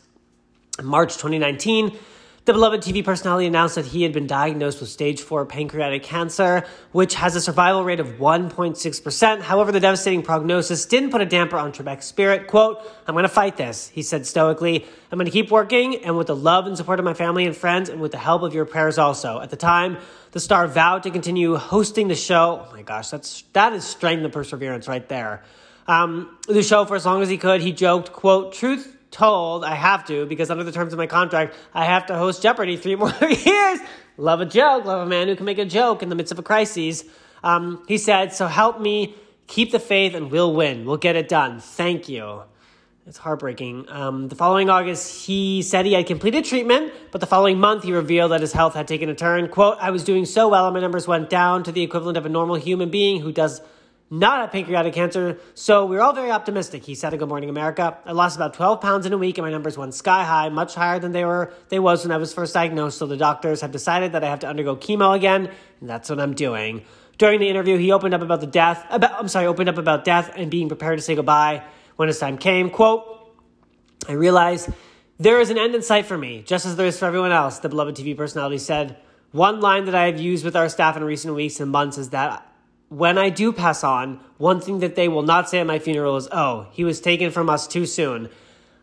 March 0.83 1.15
2019, 1.15 1.97
the 2.45 2.53
beloved 2.53 2.81
TV 2.81 3.05
personality 3.05 3.47
announced 3.47 3.77
that 3.77 3.87
he 3.87 4.03
had 4.03 4.13
been 4.13 4.27
diagnosed 4.27 4.81
with 4.81 4.89
stage 4.89 5.21
4 5.21 5.47
pancreatic 5.47 6.03
cancer, 6.03 6.67
which 6.91 7.15
has 7.15 7.37
a 7.37 7.41
survival 7.41 7.85
rate 7.85 8.01
of 8.01 8.19
1.6%. 8.19 9.43
However, 9.43 9.71
the 9.71 9.79
devastating 9.79 10.23
prognosis 10.23 10.85
didn't 10.87 11.11
put 11.11 11.21
a 11.21 11.25
damper 11.25 11.57
on 11.57 11.73
Trebek's 11.73 12.07
spirit. 12.07 12.49
Quote, 12.49 12.81
I'm 13.07 13.15
going 13.15 13.23
to 13.23 13.29
fight 13.29 13.57
this, 13.57 13.89
he 13.91 14.03
said 14.03 14.27
stoically. 14.27 14.85
I'm 15.13 15.19
going 15.19 15.27
to 15.27 15.33
keep 15.33 15.53
working, 15.53 16.05
and 16.05 16.19
with 16.19 16.27
the 16.27 16.35
love 16.35 16.67
and 16.67 16.77
support 16.77 16.99
of 16.99 17.05
my 17.05 17.15
family 17.15 17.47
and 17.47 17.57
friends, 17.57 17.89
and 17.89 18.01
with 18.01 18.11
the 18.11 18.19
help 18.19 18.43
of 18.43 18.55
your 18.55 18.65
prayers 18.65 18.99
also. 18.99 19.41
At 19.41 19.51
the 19.51 19.57
time, 19.57 19.99
the 20.33 20.41
star 20.41 20.67
vowed 20.67 21.05
to 21.05 21.13
continue 21.13 21.55
hosting 21.57 22.09
the 22.09 22.17
show. 22.17 22.67
Oh 22.69 22.73
my 22.73 22.83
gosh, 22.83 23.11
that's, 23.11 23.43
that 23.53 23.73
is 23.73 23.85
strength 23.85 24.25
and 24.25 24.33
perseverance 24.33 24.89
right 24.89 25.09
there. 25.09 25.45
Um, 25.87 26.39
the 26.49 26.65
show 26.65 26.85
for 26.87 26.97
as 26.97 27.07
long 27.07 27.23
as 27.23 27.29
he 27.29 27.39
could. 27.39 27.61
He 27.61 27.73
joked, 27.73 28.13
quote, 28.13 28.53
truth 28.53 28.97
told 29.13 29.65
I 29.65 29.75
have 29.75 30.05
to 30.07 30.27
because 30.27 30.51
under 30.51 30.65
the 30.65 30.73
terms 30.73 30.93
of 30.93 30.99
my 30.99 31.07
contract, 31.07 31.55
I 31.73 31.85
have 31.85 32.07
to 32.07 32.17
host 32.17 32.43
Jeopardy 32.43 32.77
three 32.77 32.97
more 33.03 33.13
years. 33.21 33.79
Love 34.17 34.41
a 34.41 34.47
joke, 34.47 34.85
love 34.85 35.07
a 35.07 35.09
man 35.09 35.29
who 35.29 35.37
can 35.37 35.47
make 35.47 35.59
a 35.59 35.65
joke 35.65 36.03
in 36.03 36.09
the 36.09 36.15
midst 36.15 36.33
of 36.33 36.39
a 36.39 36.43
crisis. 36.43 37.05
Um, 37.45 37.85
he 37.87 37.99
said, 37.99 38.33
So 38.33 38.47
help 38.47 38.81
me 38.81 39.15
keep 39.47 39.71
the 39.71 39.79
faith 39.79 40.15
and 40.15 40.31
we'll 40.31 40.55
win. 40.55 40.85
We'll 40.85 40.97
get 40.97 41.17
it 41.17 41.29
done. 41.29 41.61
Thank 41.61 42.09
you. 42.09 42.43
It's 43.07 43.19
heartbreaking. 43.19 43.89
Um, 43.89 44.29
the 44.29 44.37
following 44.37 44.71
August, 44.71 45.27
he 45.27 45.63
said 45.63 45.87
he 45.87 45.95
had 45.95 46.07
completed 46.07 46.45
treatment, 46.45 46.93
but 47.11 47.21
the 47.21 47.27
following 47.27 47.59
month, 47.59 47.83
he 47.83 47.93
revealed 47.93 48.31
that 48.31 48.41
his 48.41 48.53
health 48.53 48.75
had 48.75 48.87
taken 48.87 49.09
a 49.09 49.15
turn. 49.15 49.49
Quote, 49.49 49.77
I 49.81 49.91
was 49.91 50.05
doing 50.05 50.25
so 50.25 50.49
well 50.49 50.67
and 50.67 50.75
my 50.75 50.81
numbers 50.81 51.09
went 51.09 51.29
down 51.29 51.65
to 51.65 51.73
the 51.73 51.83
equivalent 51.83 52.17
of 52.17 52.27
a 52.27 52.29
normal 52.29 52.55
human 52.55 52.91
being 52.91 53.21
who 53.21 53.33
does 53.33 53.61
not 54.13 54.41
have 54.41 54.53
pancreatic 54.53 54.93
cancer, 54.93 55.39
so 55.55 55.87
we 55.87 55.97
are 55.97 56.03
all 56.03 56.13
very 56.13 56.31
optimistic, 56.31 56.85
he 56.85 56.95
said 56.95 57.15
in 57.15 57.19
Good 57.19 57.31
Morning 57.31 57.49
America. 57.49 57.97
I 58.05 58.13
lost 58.13 58.37
about 58.37 58.53
12 58.53 58.79
pounds 58.79 59.07
in 59.07 59.15
a 59.15 59.17
week 59.17 59.39
and 59.39 59.47
my 59.47 59.51
numbers 59.51 59.79
went 59.79 59.95
sky 59.95 60.23
high, 60.23 60.51
much 60.51 60.75
higher 60.75 60.99
than 60.99 61.13
they 61.13 61.25
were 61.25 61.51
they 61.71 61.79
was 61.79 62.05
when 62.05 62.13
I 62.13 62.19
was 62.19 62.35
first 62.35 62.53
diagnosed, 62.53 62.99
so 62.99 63.07
the 63.07 63.17
doctors 63.17 63.63
have 63.63 63.71
decided 63.71 64.13
that 64.13 64.23
I 64.23 64.29
have 64.29 64.41
to 64.41 64.47
undergo 64.47 64.77
chemo 64.77 65.17
again, 65.17 65.49
and 65.81 65.89
that's 65.89 66.11
what 66.11 66.21
I'm 66.21 66.35
doing. 66.35 66.85
During 67.17 67.41
the 67.41 67.49
interview, 67.49 67.79
he 67.79 67.91
opened 67.91 68.13
up 68.13 68.21
about 68.21 68.43
the 68.43 68.47
death, 68.47 68.85
about, 68.91 69.19
I'm 69.19 69.29
sorry, 69.29 69.47
opened 69.47 69.71
up 69.71 69.79
about 69.79 70.05
death 70.05 70.31
and 70.37 70.51
being 70.51 70.69
prepared 70.69 70.99
to 70.99 71.03
say 71.03 71.15
goodbye 71.15 71.63
when 71.97 72.09
his 72.09 72.19
time 72.19 72.37
came. 72.37 72.69
Quote, 72.69 73.35
I 74.07 74.13
realized 74.13 74.69
there 75.19 75.41
is 75.41 75.49
an 75.49 75.57
end 75.57 75.75
in 75.75 75.81
sight 75.81 76.05
for 76.05 76.19
me, 76.19 76.43
just 76.43 76.67
as 76.67 76.77
there 76.77 76.87
is 76.87 76.99
for 76.99 77.07
everyone 77.07 77.33
else, 77.33 77.61
the 77.61 77.71
beloved 77.71 77.97
TV 77.97 78.15
personality 78.15 78.59
said. 78.59 78.99
One 79.31 79.61
line 79.61 79.87
that 79.87 79.95
I 79.95 80.05
have 80.05 80.21
used 80.21 80.45
with 80.45 80.55
our 80.55 80.69
staff 80.69 80.99
in 80.99 81.05
recent 81.05 81.35
weeks 81.35 81.61
and 81.61 81.71
months 81.71 81.97
is 81.97 82.11
that 82.11 82.47
when 82.93 83.17
I 83.17 83.31
do 83.31 83.53
pass 83.53 83.83
on, 83.83 84.21
one 84.37 84.61
thing 84.61 84.81
that 84.81 84.97
they 84.97 85.09
will 85.09 85.23
not 85.23 85.49
say 85.49 85.61
at 85.61 85.67
my 85.67 85.79
funeral 85.79 86.17
is, 86.17 86.29
oh, 86.31 86.67
he 86.73 86.85
was 86.85 87.01
taken 87.01 87.31
from 87.31 87.49
us 87.49 87.67
too 87.67 87.87
soon. 87.87 88.29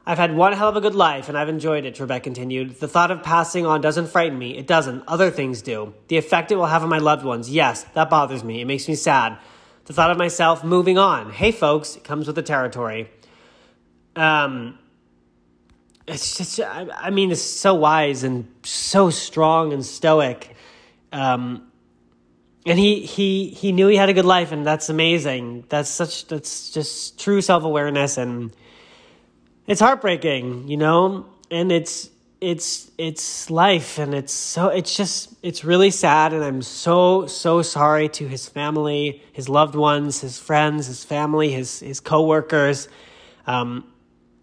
I've 0.03 0.17
had 0.17 0.35
one 0.35 0.53
hell 0.53 0.69
of 0.69 0.75
a 0.75 0.81
good 0.81 0.95
life 0.95 1.29
and 1.29 1.37
I've 1.37 1.47
enjoyed 1.47 1.85
it, 1.85 1.95
Trebek 1.95 2.23
continued. 2.23 2.79
The 2.79 2.87
thought 2.87 3.11
of 3.11 3.21
passing 3.21 3.67
on 3.67 3.81
doesn't 3.81 4.07
frighten 4.07 4.39
me. 4.39 4.57
It 4.57 4.65
doesn't. 4.65 5.03
Other 5.07 5.29
things 5.29 5.61
do. 5.61 5.93
The 6.07 6.17
effect 6.17 6.51
it 6.51 6.55
will 6.55 6.65
have 6.65 6.81
on 6.81 6.89
my 6.89 6.97
loved 6.97 7.23
ones, 7.23 7.51
yes, 7.51 7.83
that 7.93 8.09
bothers 8.09 8.43
me. 8.43 8.61
It 8.61 8.65
makes 8.65 8.87
me 8.87 8.95
sad. 8.95 9.37
The 9.85 9.93
thought 9.93 10.09
of 10.09 10.17
myself 10.17 10.63
moving 10.63 10.97
on. 10.97 11.31
Hey, 11.31 11.51
folks, 11.51 11.95
it 11.95 12.03
comes 12.03 12.25
with 12.25 12.35
the 12.35 12.41
territory. 12.41 13.11
Um, 14.15 14.79
it's 16.07 16.37
just, 16.37 16.59
I, 16.59 16.87
I 16.97 17.09
mean, 17.11 17.31
it's 17.31 17.43
so 17.43 17.75
wise 17.75 18.23
and 18.23 18.51
so 18.63 19.11
strong 19.11 19.71
and 19.71 19.85
stoic. 19.85 20.55
Um, 21.11 21.68
and 22.69 22.77
he 22.77 23.01
he 23.01 23.49
he 23.49 23.71
knew 23.71 23.87
he 23.87 23.95
had 23.95 24.09
a 24.09 24.13
good 24.13 24.25
life 24.25 24.51
and 24.51 24.65
that's 24.65 24.89
amazing. 24.89 25.65
That's 25.69 25.89
such 25.89 26.27
that's 26.27 26.69
just 26.69 27.19
true 27.19 27.41
self-awareness 27.41 28.17
and 28.17 28.55
it's 29.65 29.81
heartbreaking 29.81 30.67
you 30.67 30.77
know? 30.77 31.25
And 31.49 31.71
it's 31.71 32.11
it's 32.39 32.91
it's 32.97 33.49
life 33.49 33.97
and 33.97 34.13
it's 34.13 34.31
so 34.31 34.67
it's 34.69 34.95
just 34.95 35.33
it's 35.43 35.65
really 35.65 35.91
sad 35.91 36.31
and 36.31 36.41
i'm 36.41 36.61
so 36.61 37.27
so 37.27 37.61
sorry 37.61 38.07
to 38.07 38.29
his 38.29 38.47
family 38.47 39.21
his 39.33 39.49
loved 39.49 39.75
ones 39.75 40.21
his 40.21 40.39
friends 40.39 40.87
his 40.87 41.03
family 41.03 41.51
his 41.51 41.81
his 41.81 41.99
coworkers. 41.99 42.87
Um 43.45 43.91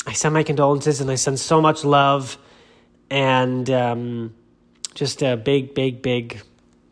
i 0.06 0.12
send 0.12 0.34
my 0.34 0.42
condolences 0.42 1.00
and 1.00 1.10
i 1.10 1.14
send 1.14 1.40
so 1.40 1.60
much 1.62 1.84
love 1.84 2.36
and 3.08 3.70
um 3.70 4.34
just 4.94 5.22
a 5.22 5.36
big 5.36 5.74
big 5.74 6.02
big 6.02 6.42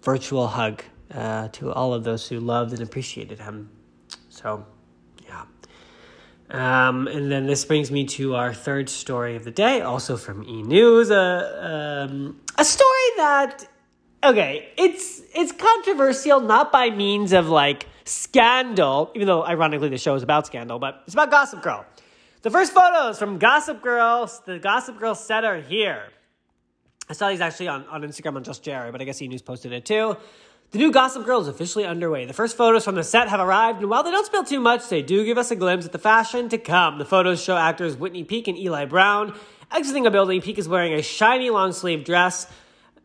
virtual 0.00 0.46
hug 0.46 0.82
uh, 1.12 1.48
to 1.48 1.72
all 1.72 1.92
of 1.92 2.04
those 2.04 2.28
who 2.28 2.40
loved 2.40 2.72
and 2.72 2.82
appreciated 2.82 3.40
him. 3.40 3.70
So, 4.28 4.66
yeah. 5.26 5.44
Um, 6.50 7.08
and 7.08 7.30
then 7.30 7.46
this 7.46 7.64
brings 7.64 7.90
me 7.90 8.04
to 8.06 8.36
our 8.36 8.52
third 8.54 8.88
story 8.88 9.34
of 9.36 9.44
the 9.44 9.50
day, 9.50 9.80
also 9.80 10.16
from 10.16 10.44
E 10.44 10.62
News. 10.62 11.10
Uh, 11.10 12.06
um, 12.08 12.40
a 12.58 12.64
story 12.64 13.08
that, 13.16 13.66
okay, 14.22 14.68
it's 14.76 15.22
it's 15.34 15.52
controversial, 15.52 16.40
not 16.40 16.70
by 16.70 16.90
means 16.90 17.32
of 17.32 17.48
like 17.48 17.86
scandal, 18.04 19.10
even 19.14 19.26
though 19.26 19.44
ironically 19.44 19.88
the 19.88 19.98
show 19.98 20.14
is 20.14 20.22
about 20.22 20.46
scandal, 20.46 20.78
but 20.78 21.02
it's 21.06 21.14
about 21.14 21.30
Gossip 21.30 21.62
Girl. 21.62 21.84
The 22.42 22.50
first 22.50 22.72
photos 22.72 23.18
from 23.18 23.38
Gossip 23.38 23.80
Girl, 23.80 24.30
the 24.44 24.58
Gossip 24.58 24.98
Girl 24.98 25.14
set 25.14 25.44
are 25.44 25.60
here. 25.60 26.02
I 27.08 27.14
saw 27.14 27.30
these 27.30 27.40
actually 27.40 27.68
on, 27.68 27.86
on 27.86 28.02
Instagram 28.02 28.36
on 28.36 28.44
Just 28.44 28.62
Jared, 28.62 28.92
but 28.92 29.00
I 29.00 29.04
guess 29.04 29.20
E 29.22 29.28
News 29.28 29.42
posted 29.42 29.72
it 29.72 29.86
too. 29.86 30.16
The 30.70 30.78
new 30.78 30.90
Gossip 30.90 31.24
Girl 31.24 31.40
is 31.40 31.46
officially 31.46 31.84
underway. 31.84 32.24
The 32.24 32.32
first 32.32 32.56
photos 32.56 32.84
from 32.84 32.96
the 32.96 33.04
set 33.04 33.28
have 33.28 33.38
arrived, 33.38 33.80
and 33.80 33.88
while 33.88 34.02
they 34.02 34.10
don't 34.10 34.26
spill 34.26 34.42
too 34.42 34.58
much, 34.58 34.88
they 34.88 35.02
do 35.02 35.24
give 35.24 35.38
us 35.38 35.52
a 35.52 35.56
glimpse 35.56 35.86
at 35.86 35.92
the 35.92 35.98
fashion 35.98 36.48
to 36.48 36.58
come. 36.58 36.98
The 36.98 37.04
photos 37.04 37.40
show 37.40 37.56
actors 37.56 37.96
Whitney 37.96 38.24
Peak 38.24 38.48
and 38.48 38.58
Eli 38.58 38.84
Brown 38.86 39.34
exiting 39.70 40.06
a 40.06 40.10
building. 40.10 40.40
Peak 40.40 40.58
is 40.58 40.68
wearing 40.68 40.92
a 40.94 41.02
shiny 41.02 41.50
long 41.50 41.72
sleeve 41.72 42.04
dress. 42.04 42.46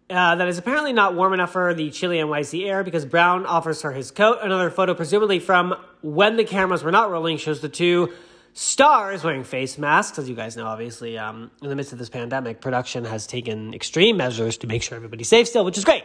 Uh, 0.09 0.33
that 0.35 0.47
is 0.47 0.57
apparently 0.57 0.91
not 0.91 1.13
warm 1.13 1.33
enough 1.33 1.51
for 1.51 1.71
the 1.75 1.91
chilly 1.91 2.17
NYC 2.17 2.67
air 2.67 2.83
because 2.83 3.05
Brown 3.05 3.45
offers 3.45 3.83
her 3.83 3.91
his 3.91 4.09
coat. 4.09 4.39
Another 4.41 4.71
photo, 4.71 4.95
presumably 4.95 5.37
from 5.37 5.75
when 6.01 6.35
the 6.35 6.43
cameras 6.43 6.81
were 6.81 6.91
not 6.91 7.11
rolling, 7.11 7.37
shows 7.37 7.61
the 7.61 7.69
two 7.69 8.11
stars 8.53 9.23
wearing 9.23 9.43
face 9.43 9.77
masks. 9.77 10.17
As 10.17 10.27
you 10.27 10.33
guys 10.33 10.57
know, 10.57 10.65
obviously, 10.65 11.19
um, 11.19 11.51
in 11.61 11.69
the 11.69 11.75
midst 11.75 11.93
of 11.93 11.99
this 11.99 12.09
pandemic, 12.09 12.59
production 12.59 13.05
has 13.05 13.27
taken 13.27 13.75
extreme 13.75 14.17
measures 14.17 14.57
to 14.57 14.67
make 14.67 14.81
sure 14.81 14.95
everybody's 14.95 15.29
safe 15.29 15.47
still, 15.47 15.63
which 15.63 15.77
is 15.77 15.85
great. 15.85 16.03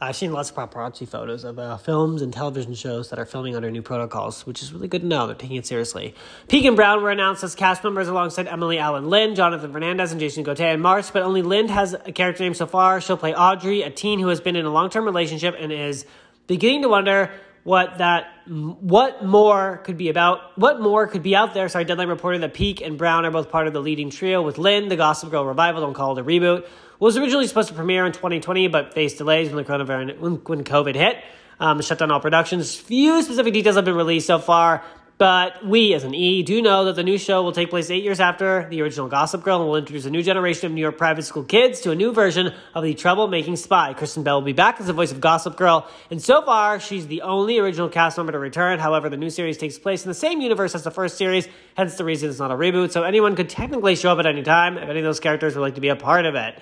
I've 0.00 0.14
seen 0.14 0.32
lots 0.32 0.50
of 0.50 0.54
paparazzi 0.54 1.08
photos 1.08 1.42
of 1.42 1.58
uh, 1.58 1.76
films 1.76 2.22
and 2.22 2.32
television 2.32 2.72
shows 2.74 3.10
that 3.10 3.18
are 3.18 3.24
filming 3.24 3.56
under 3.56 3.68
new 3.68 3.82
protocols, 3.82 4.46
which 4.46 4.62
is 4.62 4.72
really 4.72 4.86
good 4.86 5.00
to 5.00 5.08
know. 5.08 5.26
They're 5.26 5.34
taking 5.34 5.56
it 5.56 5.66
seriously. 5.66 6.14
Peak 6.46 6.64
and 6.66 6.76
Brown 6.76 7.02
were 7.02 7.10
announced 7.10 7.42
as 7.42 7.56
cast 7.56 7.82
members 7.82 8.06
alongside 8.06 8.46
Emily 8.46 8.76
Alyn 8.76 9.08
Lind, 9.08 9.34
Jonathan 9.34 9.72
Fernandez, 9.72 10.12
and 10.12 10.20
Jason 10.20 10.44
Gotay 10.44 10.72
in 10.72 10.80
March, 10.80 11.12
but 11.12 11.24
only 11.24 11.42
Lind 11.42 11.68
has 11.70 11.94
a 11.94 12.12
character 12.12 12.44
name 12.44 12.54
so 12.54 12.64
far. 12.64 13.00
She'll 13.00 13.16
play 13.16 13.34
Audrey, 13.34 13.82
a 13.82 13.90
teen 13.90 14.20
who 14.20 14.28
has 14.28 14.40
been 14.40 14.54
in 14.54 14.66
a 14.66 14.70
long 14.70 14.88
term 14.88 15.04
relationship 15.04 15.56
and 15.58 15.72
is 15.72 16.06
beginning 16.46 16.82
to 16.82 16.88
wonder 16.88 17.32
what 17.64 17.98
that 17.98 18.28
what 18.46 19.24
more 19.24 19.78
could 19.78 19.98
be 19.98 20.08
about 20.08 20.56
what 20.56 20.80
more 20.80 21.06
could 21.06 21.22
be 21.22 21.36
out 21.36 21.52
there 21.52 21.68
sorry 21.68 21.84
deadline 21.84 22.08
reported 22.08 22.40
that 22.40 22.54
peak 22.54 22.80
and 22.80 22.96
brown 22.96 23.26
are 23.26 23.30
both 23.30 23.50
part 23.50 23.66
of 23.66 23.74
the 23.74 23.80
leading 23.80 24.08
trio 24.08 24.40
with 24.40 24.56
lynn 24.56 24.88
the 24.88 24.96
gossip 24.96 25.30
girl 25.30 25.44
revival 25.44 25.82
don't 25.82 25.92
call 25.92 26.16
it 26.16 26.20
a 26.20 26.24
reboot 26.24 26.66
was 26.98 27.16
originally 27.16 27.46
supposed 27.46 27.68
to 27.68 27.74
premiere 27.74 28.06
in 28.06 28.12
2020 28.12 28.68
but 28.68 28.94
faced 28.94 29.18
delays 29.18 29.48
when 29.48 29.56
the 29.56 29.64
coronavirus 29.64 30.18
when, 30.18 30.64
covid 30.64 30.94
hit 30.94 31.22
um, 31.60 31.80
shut 31.80 31.98
down 31.98 32.10
all 32.10 32.20
productions 32.20 32.76
few 32.76 33.22
specific 33.22 33.52
details 33.52 33.76
have 33.76 33.84
been 33.84 33.94
released 33.94 34.26
so 34.26 34.38
far 34.38 34.84
but 35.18 35.66
we, 35.66 35.94
as 35.94 36.04
an 36.04 36.14
E, 36.14 36.44
do 36.44 36.62
know 36.62 36.84
that 36.84 36.94
the 36.94 37.02
new 37.02 37.18
show 37.18 37.42
will 37.42 37.50
take 37.50 37.70
place 37.70 37.90
eight 37.90 38.04
years 38.04 38.20
after 38.20 38.68
the 38.70 38.80
original 38.82 39.08
Gossip 39.08 39.42
Girl 39.42 39.58
and 39.58 39.68
will 39.68 39.74
introduce 39.74 40.04
a 40.04 40.10
new 40.10 40.22
generation 40.22 40.66
of 40.66 40.72
New 40.72 40.80
York 40.80 40.96
private 40.96 41.24
school 41.24 41.42
kids 41.42 41.80
to 41.80 41.90
a 41.90 41.96
new 41.96 42.12
version 42.12 42.54
of 42.72 42.84
the 42.84 42.94
troublemaking 42.94 43.58
spy. 43.58 43.94
Kristen 43.94 44.22
Bell 44.22 44.36
will 44.36 44.46
be 44.46 44.52
back 44.52 44.80
as 44.80 44.86
the 44.86 44.92
voice 44.92 45.10
of 45.10 45.20
Gossip 45.20 45.56
Girl, 45.56 45.88
and 46.12 46.22
so 46.22 46.40
far, 46.42 46.78
she's 46.78 47.08
the 47.08 47.22
only 47.22 47.58
original 47.58 47.88
cast 47.88 48.16
member 48.16 48.30
to 48.30 48.38
return. 48.38 48.78
However, 48.78 49.08
the 49.08 49.16
new 49.16 49.28
series 49.28 49.58
takes 49.58 49.76
place 49.76 50.04
in 50.04 50.08
the 50.08 50.14
same 50.14 50.40
universe 50.40 50.76
as 50.76 50.84
the 50.84 50.92
first 50.92 51.18
series, 51.18 51.48
hence 51.76 51.96
the 51.96 52.04
reason 52.04 52.30
it's 52.30 52.38
not 52.38 52.52
a 52.52 52.54
reboot, 52.54 52.92
so 52.92 53.02
anyone 53.02 53.34
could 53.34 53.48
technically 53.48 53.96
show 53.96 54.12
up 54.12 54.20
at 54.20 54.26
any 54.26 54.44
time 54.44 54.78
if 54.78 54.88
any 54.88 55.00
of 55.00 55.04
those 55.04 55.18
characters 55.18 55.56
would 55.56 55.62
like 55.62 55.74
to 55.74 55.80
be 55.80 55.88
a 55.88 55.96
part 55.96 56.26
of 56.26 56.36
it. 56.36 56.60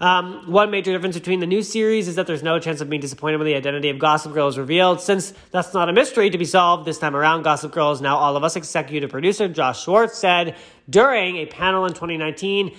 Um, 0.00 0.44
one 0.46 0.70
major 0.70 0.92
difference 0.92 1.16
between 1.16 1.40
the 1.40 1.46
new 1.46 1.62
series 1.62 2.06
is 2.06 2.14
that 2.14 2.28
there's 2.28 2.42
no 2.42 2.60
chance 2.60 2.80
of 2.80 2.88
being 2.88 3.02
disappointed 3.02 3.38
when 3.38 3.46
the 3.46 3.56
identity 3.56 3.90
of 3.90 3.98
Gossip 3.98 4.32
Girl 4.32 4.46
is 4.46 4.56
revealed. 4.56 5.00
Since 5.00 5.34
that's 5.50 5.74
not 5.74 5.88
a 5.88 5.92
mystery 5.92 6.30
to 6.30 6.38
be 6.38 6.44
solved 6.44 6.86
this 6.86 6.98
time 6.98 7.16
around, 7.16 7.42
Gossip 7.42 7.72
Girl 7.72 7.90
is 7.90 8.00
now 8.00 8.16
all 8.16 8.36
of 8.36 8.44
us. 8.44 8.54
Executive 8.54 9.10
producer 9.10 9.48
Josh 9.48 9.82
Schwartz 9.82 10.16
said 10.16 10.54
during 10.88 11.36
a 11.36 11.46
panel 11.46 11.84
in 11.84 11.94
2019. 11.94 12.76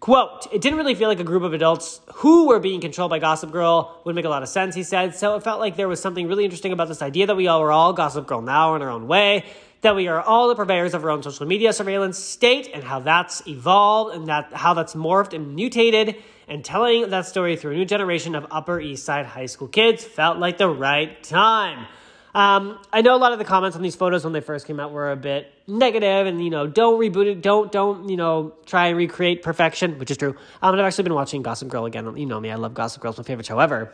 Quote, 0.00 0.46
it 0.52 0.60
didn't 0.60 0.76
really 0.76 0.94
feel 0.94 1.08
like 1.08 1.20
a 1.20 1.24
group 1.24 1.42
of 1.42 1.54
adults 1.54 2.00
who 2.16 2.48
were 2.48 2.58
being 2.58 2.80
controlled 2.80 3.10
by 3.10 3.18
Gossip 3.18 3.52
Girl 3.52 4.00
would 4.04 4.14
make 4.14 4.24
a 4.24 4.28
lot 4.28 4.42
of 4.42 4.48
sense, 4.48 4.74
he 4.74 4.82
said. 4.82 5.14
So 5.14 5.36
it 5.36 5.44
felt 5.44 5.60
like 5.60 5.76
there 5.76 5.88
was 5.88 6.00
something 6.00 6.26
really 6.26 6.44
interesting 6.44 6.72
about 6.72 6.88
this 6.88 7.00
idea 7.00 7.26
that 7.28 7.36
we 7.36 7.46
all 7.46 7.60
were 7.60 7.72
all 7.72 7.92
Gossip 7.92 8.26
Girl 8.26 8.42
now 8.42 8.74
in 8.74 8.82
our 8.82 8.90
own 8.90 9.06
way 9.06 9.44
that 9.82 9.94
we 9.94 10.08
are 10.08 10.20
all 10.20 10.48
the 10.48 10.54
purveyors 10.54 10.94
of 10.94 11.04
our 11.04 11.10
own 11.10 11.22
social 11.22 11.46
media 11.46 11.72
surveillance 11.72 12.18
state 12.18 12.68
and 12.74 12.82
how 12.82 12.98
that's 12.98 13.46
evolved 13.46 14.16
and 14.16 14.26
that 14.26 14.52
how 14.52 14.74
that's 14.74 14.94
morphed 14.94 15.32
and 15.32 15.54
mutated 15.54 16.16
and 16.48 16.64
telling 16.64 17.10
that 17.10 17.26
story 17.26 17.56
through 17.56 17.72
a 17.72 17.74
new 17.74 17.84
generation 17.84 18.34
of 18.34 18.46
Upper 18.50 18.80
East 18.80 19.04
Side 19.04 19.26
high 19.26 19.46
school 19.46 19.68
kids 19.68 20.04
felt 20.04 20.38
like 20.38 20.58
the 20.58 20.68
right 20.68 21.22
time. 21.22 21.86
Um, 22.34 22.78
I 22.92 23.00
know 23.00 23.16
a 23.16 23.16
lot 23.16 23.32
of 23.32 23.38
the 23.38 23.46
comments 23.46 23.78
on 23.78 23.82
these 23.82 23.96
photos 23.96 24.22
when 24.22 24.34
they 24.34 24.42
first 24.42 24.66
came 24.66 24.78
out 24.78 24.92
were 24.92 25.10
a 25.10 25.16
bit 25.16 25.50
negative, 25.66 26.26
and 26.26 26.42
you 26.44 26.50
know, 26.50 26.66
don't 26.66 27.00
reboot 27.00 27.26
it, 27.26 27.40
don't 27.40 27.72
don't 27.72 28.10
you 28.10 28.18
know 28.18 28.52
try 28.66 28.88
and 28.88 28.98
recreate 28.98 29.42
perfection, 29.42 29.98
which 29.98 30.10
is 30.10 30.18
true. 30.18 30.36
Um, 30.60 30.74
I've 30.74 30.80
actually 30.80 31.04
been 31.04 31.14
watching 31.14 31.40
Gossip 31.40 31.68
Girl 31.68 31.86
again. 31.86 32.14
You 32.16 32.26
know 32.26 32.38
me, 32.38 32.50
I 32.50 32.56
love 32.56 32.74
Gossip 32.74 33.00
Girl; 33.00 33.10
it's 33.10 33.18
my 33.18 33.24
favorite 33.24 33.46
show 33.46 33.58
ever. 33.58 33.90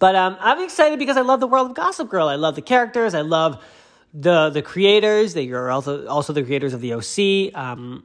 But 0.00 0.16
um, 0.16 0.36
I'm 0.40 0.64
excited 0.64 0.98
because 0.98 1.16
I 1.16 1.20
love 1.20 1.38
the 1.38 1.46
world 1.46 1.70
of 1.70 1.76
Gossip 1.76 2.08
Girl. 2.08 2.26
I 2.26 2.34
love 2.34 2.56
the 2.56 2.62
characters. 2.62 3.14
I 3.14 3.20
love 3.20 3.62
the 4.12 4.50
the 4.50 4.62
creators. 4.62 5.34
They 5.34 5.48
are 5.50 5.70
also 5.70 6.08
also 6.08 6.32
the 6.32 6.42
creators 6.42 6.74
of 6.74 6.80
the 6.80 6.94
OC. 6.94 7.56
Um, 7.56 8.04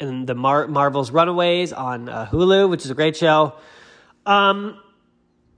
and 0.00 0.26
the 0.26 0.34
Mar- 0.34 0.68
Marvel's 0.68 1.10
Runaways 1.10 1.72
on 1.72 2.08
uh, 2.08 2.26
Hulu, 2.26 2.68
which 2.68 2.84
is 2.84 2.90
a 2.90 2.94
great 2.94 3.16
show. 3.16 3.54
Um, 4.26 4.78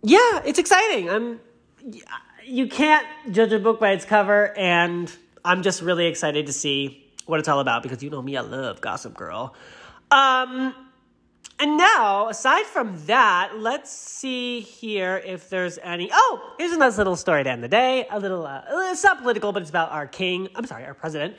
yeah, 0.02 0.42
it's 0.44 0.58
exciting. 0.58 1.10
I'm. 1.10 1.40
You 2.44 2.68
can't 2.68 3.06
judge 3.32 3.52
a 3.52 3.58
book 3.58 3.80
by 3.80 3.90
its 3.90 4.04
cover, 4.04 4.56
and 4.56 5.12
I'm 5.44 5.62
just 5.62 5.82
really 5.82 6.06
excited 6.06 6.46
to 6.46 6.52
see 6.52 7.12
what 7.26 7.40
it's 7.40 7.48
all 7.48 7.60
about 7.60 7.82
because 7.82 8.02
you 8.02 8.10
know 8.10 8.22
me, 8.22 8.36
I 8.36 8.40
love 8.40 8.80
Gossip 8.80 9.14
Girl. 9.14 9.54
Um, 10.10 10.72
and 11.58 11.76
now, 11.76 12.28
aside 12.28 12.66
from 12.66 12.96
that, 13.06 13.52
let's 13.56 13.90
see 13.90 14.60
here 14.60 15.22
if 15.24 15.48
there's 15.48 15.78
any. 15.78 16.10
Oh, 16.12 16.54
here's 16.58 16.72
a 16.72 16.78
nice 16.78 16.98
little 16.98 17.16
story 17.16 17.42
to 17.44 17.50
end 17.50 17.64
the 17.64 17.68
day. 17.68 18.06
A 18.10 18.20
little, 18.20 18.46
uh, 18.46 18.62
it's 18.90 19.02
not 19.02 19.18
political, 19.18 19.52
but 19.52 19.62
it's 19.62 19.70
about 19.70 19.90
our 19.90 20.06
king. 20.06 20.48
I'm 20.54 20.66
sorry, 20.66 20.84
our 20.84 20.94
president. 20.94 21.36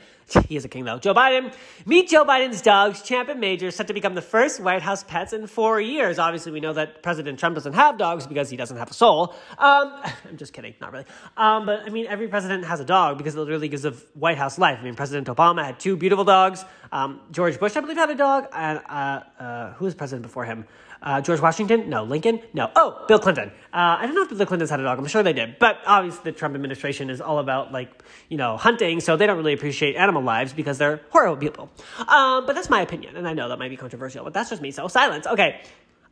He 0.48 0.56
is 0.56 0.64
a 0.64 0.68
king, 0.68 0.84
though. 0.84 0.98
Joe 0.98 1.14
Biden. 1.14 1.52
Meet 1.86 2.10
Joe 2.10 2.24
Biden's 2.24 2.60
dogs, 2.60 3.02
Champ 3.02 3.28
and 3.28 3.40
Major, 3.40 3.70
set 3.70 3.86
to 3.86 3.94
become 3.94 4.14
the 4.14 4.22
first 4.22 4.60
White 4.60 4.82
House 4.82 5.02
pets 5.02 5.32
in 5.32 5.46
four 5.46 5.80
years. 5.80 6.18
Obviously, 6.18 6.52
we 6.52 6.60
know 6.60 6.72
that 6.74 7.02
President 7.02 7.38
Trump 7.38 7.54
doesn't 7.54 7.72
have 7.72 7.96
dogs 7.96 8.26
because 8.26 8.50
he 8.50 8.56
doesn't 8.56 8.76
have 8.76 8.90
a 8.90 8.94
soul. 8.94 9.34
Um, 9.56 10.02
I'm 10.28 10.36
just 10.36 10.52
kidding, 10.52 10.74
not 10.80 10.92
really. 10.92 11.06
Um, 11.36 11.66
but 11.66 11.80
I 11.80 11.88
mean, 11.88 12.06
every 12.06 12.28
president 12.28 12.64
has 12.66 12.80
a 12.80 12.84
dog 12.84 13.18
because 13.18 13.34
it 13.34 13.38
literally 13.38 13.68
gives 13.68 13.84
of 13.84 14.04
White 14.14 14.38
House 14.38 14.58
life. 14.58 14.78
I 14.80 14.84
mean, 14.84 14.94
President 14.94 15.28
Obama 15.28 15.64
had 15.64 15.80
two 15.80 15.96
beautiful 15.96 16.24
dogs. 16.24 16.64
Um, 16.92 17.20
George 17.30 17.58
Bush, 17.58 17.76
I 17.76 17.80
believe, 17.80 17.96
had 17.96 18.10
a 18.10 18.14
dog. 18.14 18.48
And 18.52 18.80
uh, 18.88 19.20
uh, 19.38 19.72
who 19.74 19.86
was 19.86 19.94
president 19.94 20.22
before 20.22 20.44
him? 20.44 20.66
Uh, 21.02 21.20
George 21.20 21.40
Washington? 21.40 21.88
No. 21.88 22.04
Lincoln? 22.04 22.40
No. 22.52 22.70
Oh, 22.74 23.04
Bill 23.06 23.18
Clinton. 23.18 23.48
Uh, 23.72 23.96
I 24.00 24.06
don't 24.06 24.14
know 24.14 24.22
if 24.22 24.36
the 24.36 24.46
Clintons 24.46 24.70
had 24.70 24.80
a 24.80 24.82
dog. 24.82 24.98
I'm 24.98 25.06
sure 25.06 25.22
they 25.22 25.32
did. 25.32 25.58
But 25.58 25.78
obviously, 25.86 26.32
the 26.32 26.38
Trump 26.38 26.54
administration 26.54 27.10
is 27.10 27.20
all 27.20 27.38
about, 27.38 27.72
like, 27.72 28.02
you 28.28 28.36
know, 28.36 28.56
hunting, 28.56 29.00
so 29.00 29.16
they 29.16 29.26
don't 29.26 29.36
really 29.36 29.52
appreciate 29.52 29.96
animal 29.96 30.22
lives 30.22 30.52
because 30.52 30.78
they're 30.78 31.00
horrible 31.10 31.36
people. 31.36 31.70
Um, 32.06 32.46
but 32.46 32.54
that's 32.54 32.70
my 32.70 32.80
opinion, 32.80 33.16
and 33.16 33.28
I 33.28 33.32
know 33.34 33.48
that 33.48 33.58
might 33.58 33.68
be 33.68 33.76
controversial, 33.76 34.24
but 34.24 34.34
that's 34.34 34.50
just 34.50 34.62
me, 34.62 34.70
so 34.70 34.88
silence. 34.88 35.26
Okay. 35.26 35.60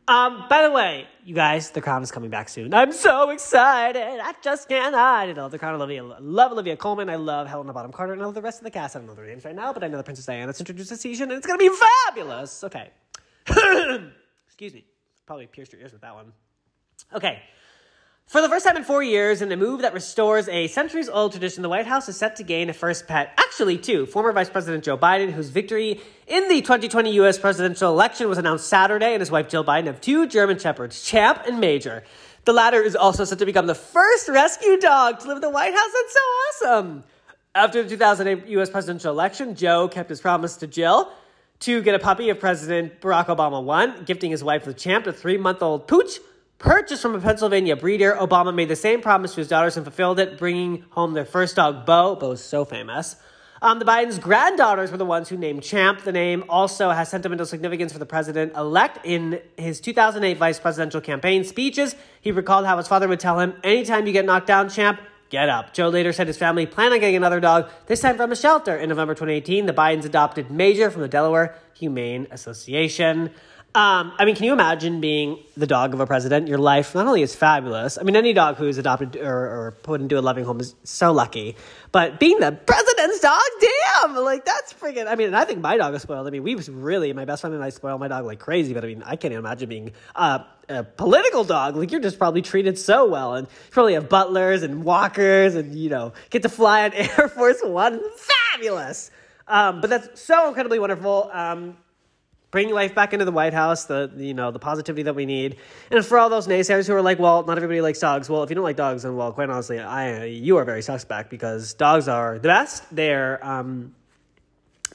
Um, 0.09 0.45
by 0.49 0.63
the 0.63 0.71
way, 0.71 1.05
you 1.25 1.35
guys, 1.35 1.71
The 1.71 1.81
Crown 1.81 2.01
is 2.01 2.11
coming 2.11 2.29
back 2.29 2.47
soon. 2.47 2.73
I'm 2.73 2.93
so 2.93 3.29
excited. 3.29 4.21
I 4.21 4.33
just 4.41 4.69
can't 4.69 4.95
hide. 4.95 5.29
I 5.29 5.33
love 5.33 5.51
The 5.51 5.59
Crown. 5.59 5.75
Olivia, 5.75 6.01
love 6.01 6.53
Olivia 6.53 6.77
Colman. 6.77 7.09
I 7.09 7.17
love 7.17 7.47
Helena 7.47 7.73
Bonham 7.73 7.91
Carter. 7.91 8.13
And 8.13 8.21
I 8.21 8.25
love 8.25 8.33
the 8.33 8.41
rest 8.41 8.59
of 8.59 8.63
the 8.63 8.71
cast. 8.71 8.95
I 8.95 8.99
don't 8.99 9.07
know 9.09 9.15
their 9.15 9.25
names 9.25 9.43
right 9.43 9.53
now, 9.53 9.73
but 9.73 9.83
I 9.83 9.89
know 9.89 9.97
the 9.97 10.03
Princess 10.03 10.25
Diana 10.25 10.45
that's 10.45 10.61
introduced 10.61 10.91
this 10.91 11.01
season, 11.01 11.29
and 11.29 11.37
it's 11.37 11.45
gonna 11.45 11.57
be 11.57 11.69
fabulous. 12.05 12.63
Okay. 12.63 12.89
Excuse 14.57 14.73
me. 14.73 14.85
Probably 15.27 15.45
pierced 15.45 15.71
your 15.71 15.79
ears 15.83 15.91
with 15.91 16.01
that 16.01 16.15
one. 16.15 16.33
Okay. 17.13 17.43
For 18.25 18.41
the 18.41 18.49
first 18.49 18.65
time 18.65 18.75
in 18.75 18.83
four 18.83 19.03
years, 19.03 19.43
in 19.43 19.51
a 19.51 19.55
move 19.55 19.83
that 19.83 19.93
restores 19.93 20.49
a 20.49 20.65
centuries 20.65 21.07
old 21.09 21.33
tradition, 21.33 21.61
the 21.61 21.69
White 21.69 21.85
House 21.85 22.09
is 22.09 22.17
set 22.17 22.37
to 22.37 22.43
gain 22.43 22.67
a 22.67 22.73
first 22.73 23.05
pet. 23.05 23.35
Actually, 23.37 23.77
two. 23.77 24.07
Former 24.07 24.31
Vice 24.31 24.49
President 24.49 24.83
Joe 24.83 24.97
Biden, 24.97 25.31
whose 25.31 25.49
victory 25.49 26.01
in 26.25 26.49
the 26.49 26.61
2020 26.61 27.13
U.S. 27.13 27.37
presidential 27.37 27.91
election 27.91 28.27
was 28.29 28.39
announced 28.39 28.67
Saturday, 28.67 29.13
and 29.13 29.19
his 29.21 29.29
wife 29.29 29.47
Jill 29.47 29.63
Biden 29.63 29.85
have 29.85 30.01
two 30.01 30.25
German 30.25 30.57
Shepherds, 30.57 31.03
Champ 31.03 31.43
and 31.45 31.59
Major. 31.59 32.03
The 32.45 32.53
latter 32.53 32.81
is 32.81 32.95
also 32.95 33.25
set 33.25 33.37
to 33.37 33.45
become 33.45 33.67
the 33.67 33.75
first 33.75 34.27
rescue 34.27 34.79
dog 34.79 35.19
to 35.19 35.27
live 35.27 35.37
in 35.37 35.41
the 35.41 35.51
White 35.51 35.75
House. 35.75 35.91
That's 35.93 36.13
so 36.13 36.19
awesome. 36.71 37.03
After 37.53 37.83
the 37.83 37.89
2008 37.89 38.49
U.S. 38.53 38.71
presidential 38.71 39.11
election, 39.11 39.53
Joe 39.53 39.87
kept 39.87 40.09
his 40.09 40.19
promise 40.19 40.57
to 40.57 40.65
Jill 40.65 41.11
to 41.61 41.81
get 41.81 41.95
a 41.95 41.99
puppy 41.99 42.29
if 42.29 42.39
President 42.39 43.01
Barack 43.01 43.25
Obama 43.27 43.63
won, 43.63 44.03
gifting 44.05 44.31
his 44.31 44.43
wife 44.43 44.65
the 44.65 44.73
Champ, 44.73 45.07
a 45.07 45.13
three 45.13 45.37
month 45.37 45.61
old 45.61 45.87
pooch 45.87 46.19
Purchased 46.59 47.03
from 47.03 47.13
a 47.13 47.19
Pennsylvania 47.19 47.75
breeder, 47.75 48.17
Obama 48.19 48.53
made 48.53 48.67
the 48.67 48.75
same 48.75 48.99
promise 48.99 49.35
to 49.35 49.41
his 49.41 49.47
daughters 49.47 49.77
and 49.77 49.85
fulfilled 49.85 50.19
it, 50.19 50.39
bringing 50.39 50.83
home 50.89 51.13
their 51.13 51.25
first 51.25 51.55
dog, 51.55 51.85
Bo. 51.85 52.15
Bo's 52.15 52.43
so 52.43 52.65
famous. 52.65 53.15
Um, 53.61 53.77
the 53.77 53.85
Biden's 53.85 54.17
granddaughters 54.17 54.89
were 54.89 54.97
the 54.97 55.05
ones 55.05 55.29
who 55.29 55.37
named 55.37 55.61
Champ. 55.61 56.01
The 56.03 56.11
name 56.11 56.43
also 56.49 56.89
has 56.89 57.09
sentimental 57.09 57.45
significance 57.45 57.93
for 57.93 57.99
the 57.99 58.07
president 58.07 58.55
elect. 58.55 59.05
In 59.05 59.39
his 59.55 59.79
2008 59.79 60.35
vice 60.37 60.59
presidential 60.59 60.99
campaign 60.99 61.43
speeches, 61.43 61.95
he 62.21 62.31
recalled 62.31 62.65
how 62.65 62.77
his 62.77 62.87
father 62.87 63.07
would 63.07 63.19
tell 63.19 63.39
him, 63.39 63.53
Anytime 63.63 64.07
you 64.07 64.13
get 64.13 64.25
knocked 64.25 64.47
down, 64.47 64.67
Champ, 64.67 64.99
get 65.29 65.49
up. 65.49 65.73
Joe 65.73 65.89
later 65.89 66.13
said 66.13 66.27
his 66.27 66.37
family 66.37 66.65
planned 66.65 66.93
on 66.93 66.99
getting 66.99 67.15
another 67.15 67.39
dog, 67.39 67.69
this 67.87 68.01
time 68.01 68.17
from 68.17 68.31
a 68.31 68.35
shelter. 68.35 68.75
In 68.75 68.89
November 68.89 69.13
2018, 69.13 69.65
the 69.65 69.73
Bidens 69.73 70.05
adopted 70.05 70.51
Major 70.51 70.89
from 70.89 71.01
the 71.01 71.07
Delaware 71.07 71.55
Humane 71.73 72.27
Association. 72.31 73.31
Um, 73.77 74.11
I 74.17 74.25
mean, 74.25 74.35
can 74.35 74.45
you 74.45 74.53
imagine 74.53 75.01
being 75.01 75.37
the 75.55 75.67
dog 75.67 75.93
of 75.93 75.99
a 75.99 76.07
president? 76.07 76.47
Your 76.47 76.57
life 76.57 76.95
not 76.95 77.05
only 77.05 77.21
is 77.21 77.35
fabulous. 77.35 77.99
I 77.99 78.01
mean, 78.01 78.15
any 78.15 78.33
dog 78.33 78.55
who's 78.55 78.79
adopted 78.79 79.17
or, 79.17 79.27
or 79.27 79.77
put 79.83 80.01
into 80.01 80.17
a 80.17 80.19
loving 80.19 80.45
home 80.45 80.59
is 80.59 80.73
so 80.83 81.11
lucky. 81.11 81.55
But 81.91 82.19
being 82.19 82.39
the 82.39 82.53
president's 82.53 83.19
dog, 83.19 83.39
damn, 83.61 84.15
like 84.15 84.45
that's 84.45 84.73
freaking. 84.73 85.05
I 85.05 85.13
mean, 85.13 85.27
and 85.27 85.35
I 85.35 85.45
think 85.45 85.61
my 85.61 85.77
dog 85.77 85.93
is 85.93 86.01
spoiled. 86.01 86.25
I 86.25 86.31
mean, 86.31 86.41
we 86.41 86.55
was 86.55 86.71
really 86.71 87.13
my 87.13 87.25
best 87.25 87.41
friend 87.41 87.53
and 87.53 87.63
I 87.63 87.69
spoil 87.69 87.99
my 87.99 88.07
dog 88.07 88.25
like 88.25 88.39
crazy. 88.39 88.73
But 88.73 88.83
I 88.83 88.87
mean, 88.87 89.03
I 89.05 89.15
can't 89.15 89.31
imagine 89.31 89.69
being 89.69 89.91
uh, 90.15 90.39
a 90.69 90.83
political 90.83 91.43
dog. 91.43 91.75
Like 91.75 91.91
you're 91.91 92.01
just 92.01 92.17
probably 92.17 92.41
treated 92.41 92.79
so 92.79 93.07
well, 93.07 93.35
and 93.35 93.45
you 93.45 93.53
probably 93.69 93.93
have 93.93 94.09
butlers 94.09 94.63
and 94.63 94.83
walkers, 94.85 95.53
and 95.53 95.75
you 95.75 95.91
know, 95.91 96.13
get 96.31 96.41
to 96.41 96.49
fly 96.49 96.85
on 96.85 96.93
Air 96.95 97.27
Force 97.27 97.61
One. 97.61 98.01
Fabulous. 98.15 99.11
Um, 99.47 99.81
but 99.81 99.91
that's 99.91 100.19
so 100.19 100.47
incredibly 100.47 100.79
wonderful. 100.79 101.29
Um, 101.31 101.77
bring 102.51 102.69
life 102.71 102.95
back 102.95 103.13
into 103.13 103.25
the 103.25 103.31
White 103.31 103.53
House, 103.53 103.85
the 103.85 104.11
you 104.15 104.33
know 104.33 104.51
the 104.51 104.59
positivity 104.59 105.03
that 105.03 105.15
we 105.15 105.25
need, 105.25 105.57
and 105.91 106.05
for 106.05 106.17
all 106.17 106.29
those 106.29 106.47
naysayers 106.47 106.87
who 106.87 106.93
are 106.93 107.01
like, 107.01 107.19
well, 107.19 107.43
not 107.43 107.57
everybody 107.57 107.81
likes 107.81 107.99
dogs. 107.99 108.29
Well, 108.29 108.43
if 108.43 108.49
you 108.49 108.55
don't 108.55 108.63
like 108.63 108.77
dogs, 108.77 109.03
then 109.03 109.15
well, 109.15 109.31
quite 109.31 109.49
honestly, 109.49 109.79
I 109.79 110.25
you 110.25 110.57
are 110.57 110.65
very 110.65 110.81
suspect 110.81 111.29
because 111.29 111.73
dogs 111.73 112.07
are 112.07 112.39
the 112.39 112.47
best. 112.47 112.83
They're 112.93 113.45
um, 113.45 113.93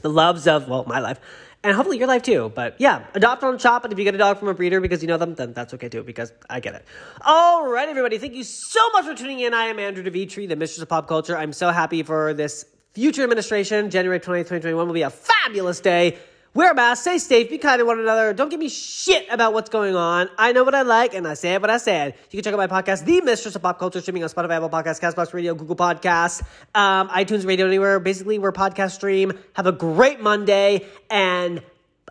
the 0.00 0.08
loves 0.08 0.46
of 0.46 0.68
well 0.68 0.84
my 0.86 1.00
life. 1.00 1.20
And 1.64 1.76
hopefully 1.76 1.98
your 1.98 2.08
life 2.08 2.22
too. 2.22 2.50
But 2.52 2.74
yeah, 2.80 3.04
adopt 3.14 3.44
on 3.44 3.56
shop. 3.58 3.84
And 3.84 3.92
if 3.92 3.98
you 3.98 4.04
get 4.04 4.16
a 4.16 4.18
dog 4.18 4.38
from 4.38 4.48
a 4.48 4.54
breeder 4.54 4.80
because 4.80 5.00
you 5.00 5.06
know 5.06 5.16
them, 5.16 5.36
then 5.36 5.52
that's 5.52 5.72
okay 5.74 5.88
too, 5.88 6.02
because 6.02 6.32
I 6.50 6.58
get 6.58 6.74
it. 6.74 6.84
All 7.20 7.70
right, 7.70 7.88
everybody. 7.88 8.18
Thank 8.18 8.34
you 8.34 8.42
so 8.42 8.90
much 8.90 9.04
for 9.04 9.14
tuning 9.14 9.38
in. 9.38 9.54
I 9.54 9.66
am 9.66 9.78
Andrew 9.78 10.02
DeVitri, 10.02 10.48
the 10.48 10.56
mistress 10.56 10.82
of 10.82 10.88
pop 10.88 11.06
culture. 11.06 11.36
I'm 11.36 11.52
so 11.52 11.70
happy 11.70 12.02
for 12.02 12.34
this 12.34 12.64
future 12.94 13.22
administration. 13.22 13.90
January 13.90 14.18
20th, 14.18 14.48
2021 14.48 14.86
will 14.88 14.92
be 14.92 15.02
a 15.02 15.10
fabulous 15.10 15.78
day. 15.78 16.18
Mask, 16.54 17.02
stay 17.02 17.18
safe, 17.18 17.50
be 17.50 17.58
kind 17.58 17.78
to 17.78 17.84
one 17.84 17.98
another. 17.98 18.32
Don't 18.34 18.50
give 18.50 18.60
me 18.60 18.68
shit 18.68 19.26
about 19.30 19.52
what's 19.52 19.70
going 19.70 19.96
on. 19.96 20.28
I 20.38 20.52
know 20.52 20.64
what 20.64 20.74
I 20.74 20.82
like, 20.82 21.14
and 21.14 21.26
I 21.26 21.34
say 21.34 21.56
what 21.58 21.70
I 21.70 21.78
said. 21.78 22.14
You 22.30 22.36
can 22.36 22.44
check 22.44 22.54
out 22.54 22.70
my 22.70 22.82
podcast, 22.82 23.04
The 23.04 23.20
Mistress 23.22 23.56
of 23.56 23.62
Pop 23.62 23.78
Culture, 23.78 24.00
streaming 24.00 24.22
on 24.22 24.28
Spotify, 24.28 24.56
Apple 24.56 24.70
Podcasts, 24.70 25.00
Castbox 25.00 25.32
Radio, 25.32 25.54
Google 25.54 25.76
Podcasts, 25.76 26.42
um, 26.74 27.08
iTunes 27.08 27.46
Radio, 27.46 27.66
anywhere. 27.66 27.98
Basically, 28.00 28.38
we're 28.38 28.52
podcast 28.52 28.92
stream. 28.92 29.32
Have 29.54 29.66
a 29.66 29.72
great 29.72 30.20
Monday, 30.20 30.86
and 31.08 31.62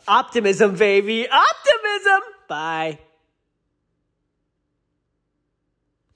optimism, 0.08 0.76
baby. 0.76 1.28
Optimism. 1.30 2.22
Bye. 2.48 3.11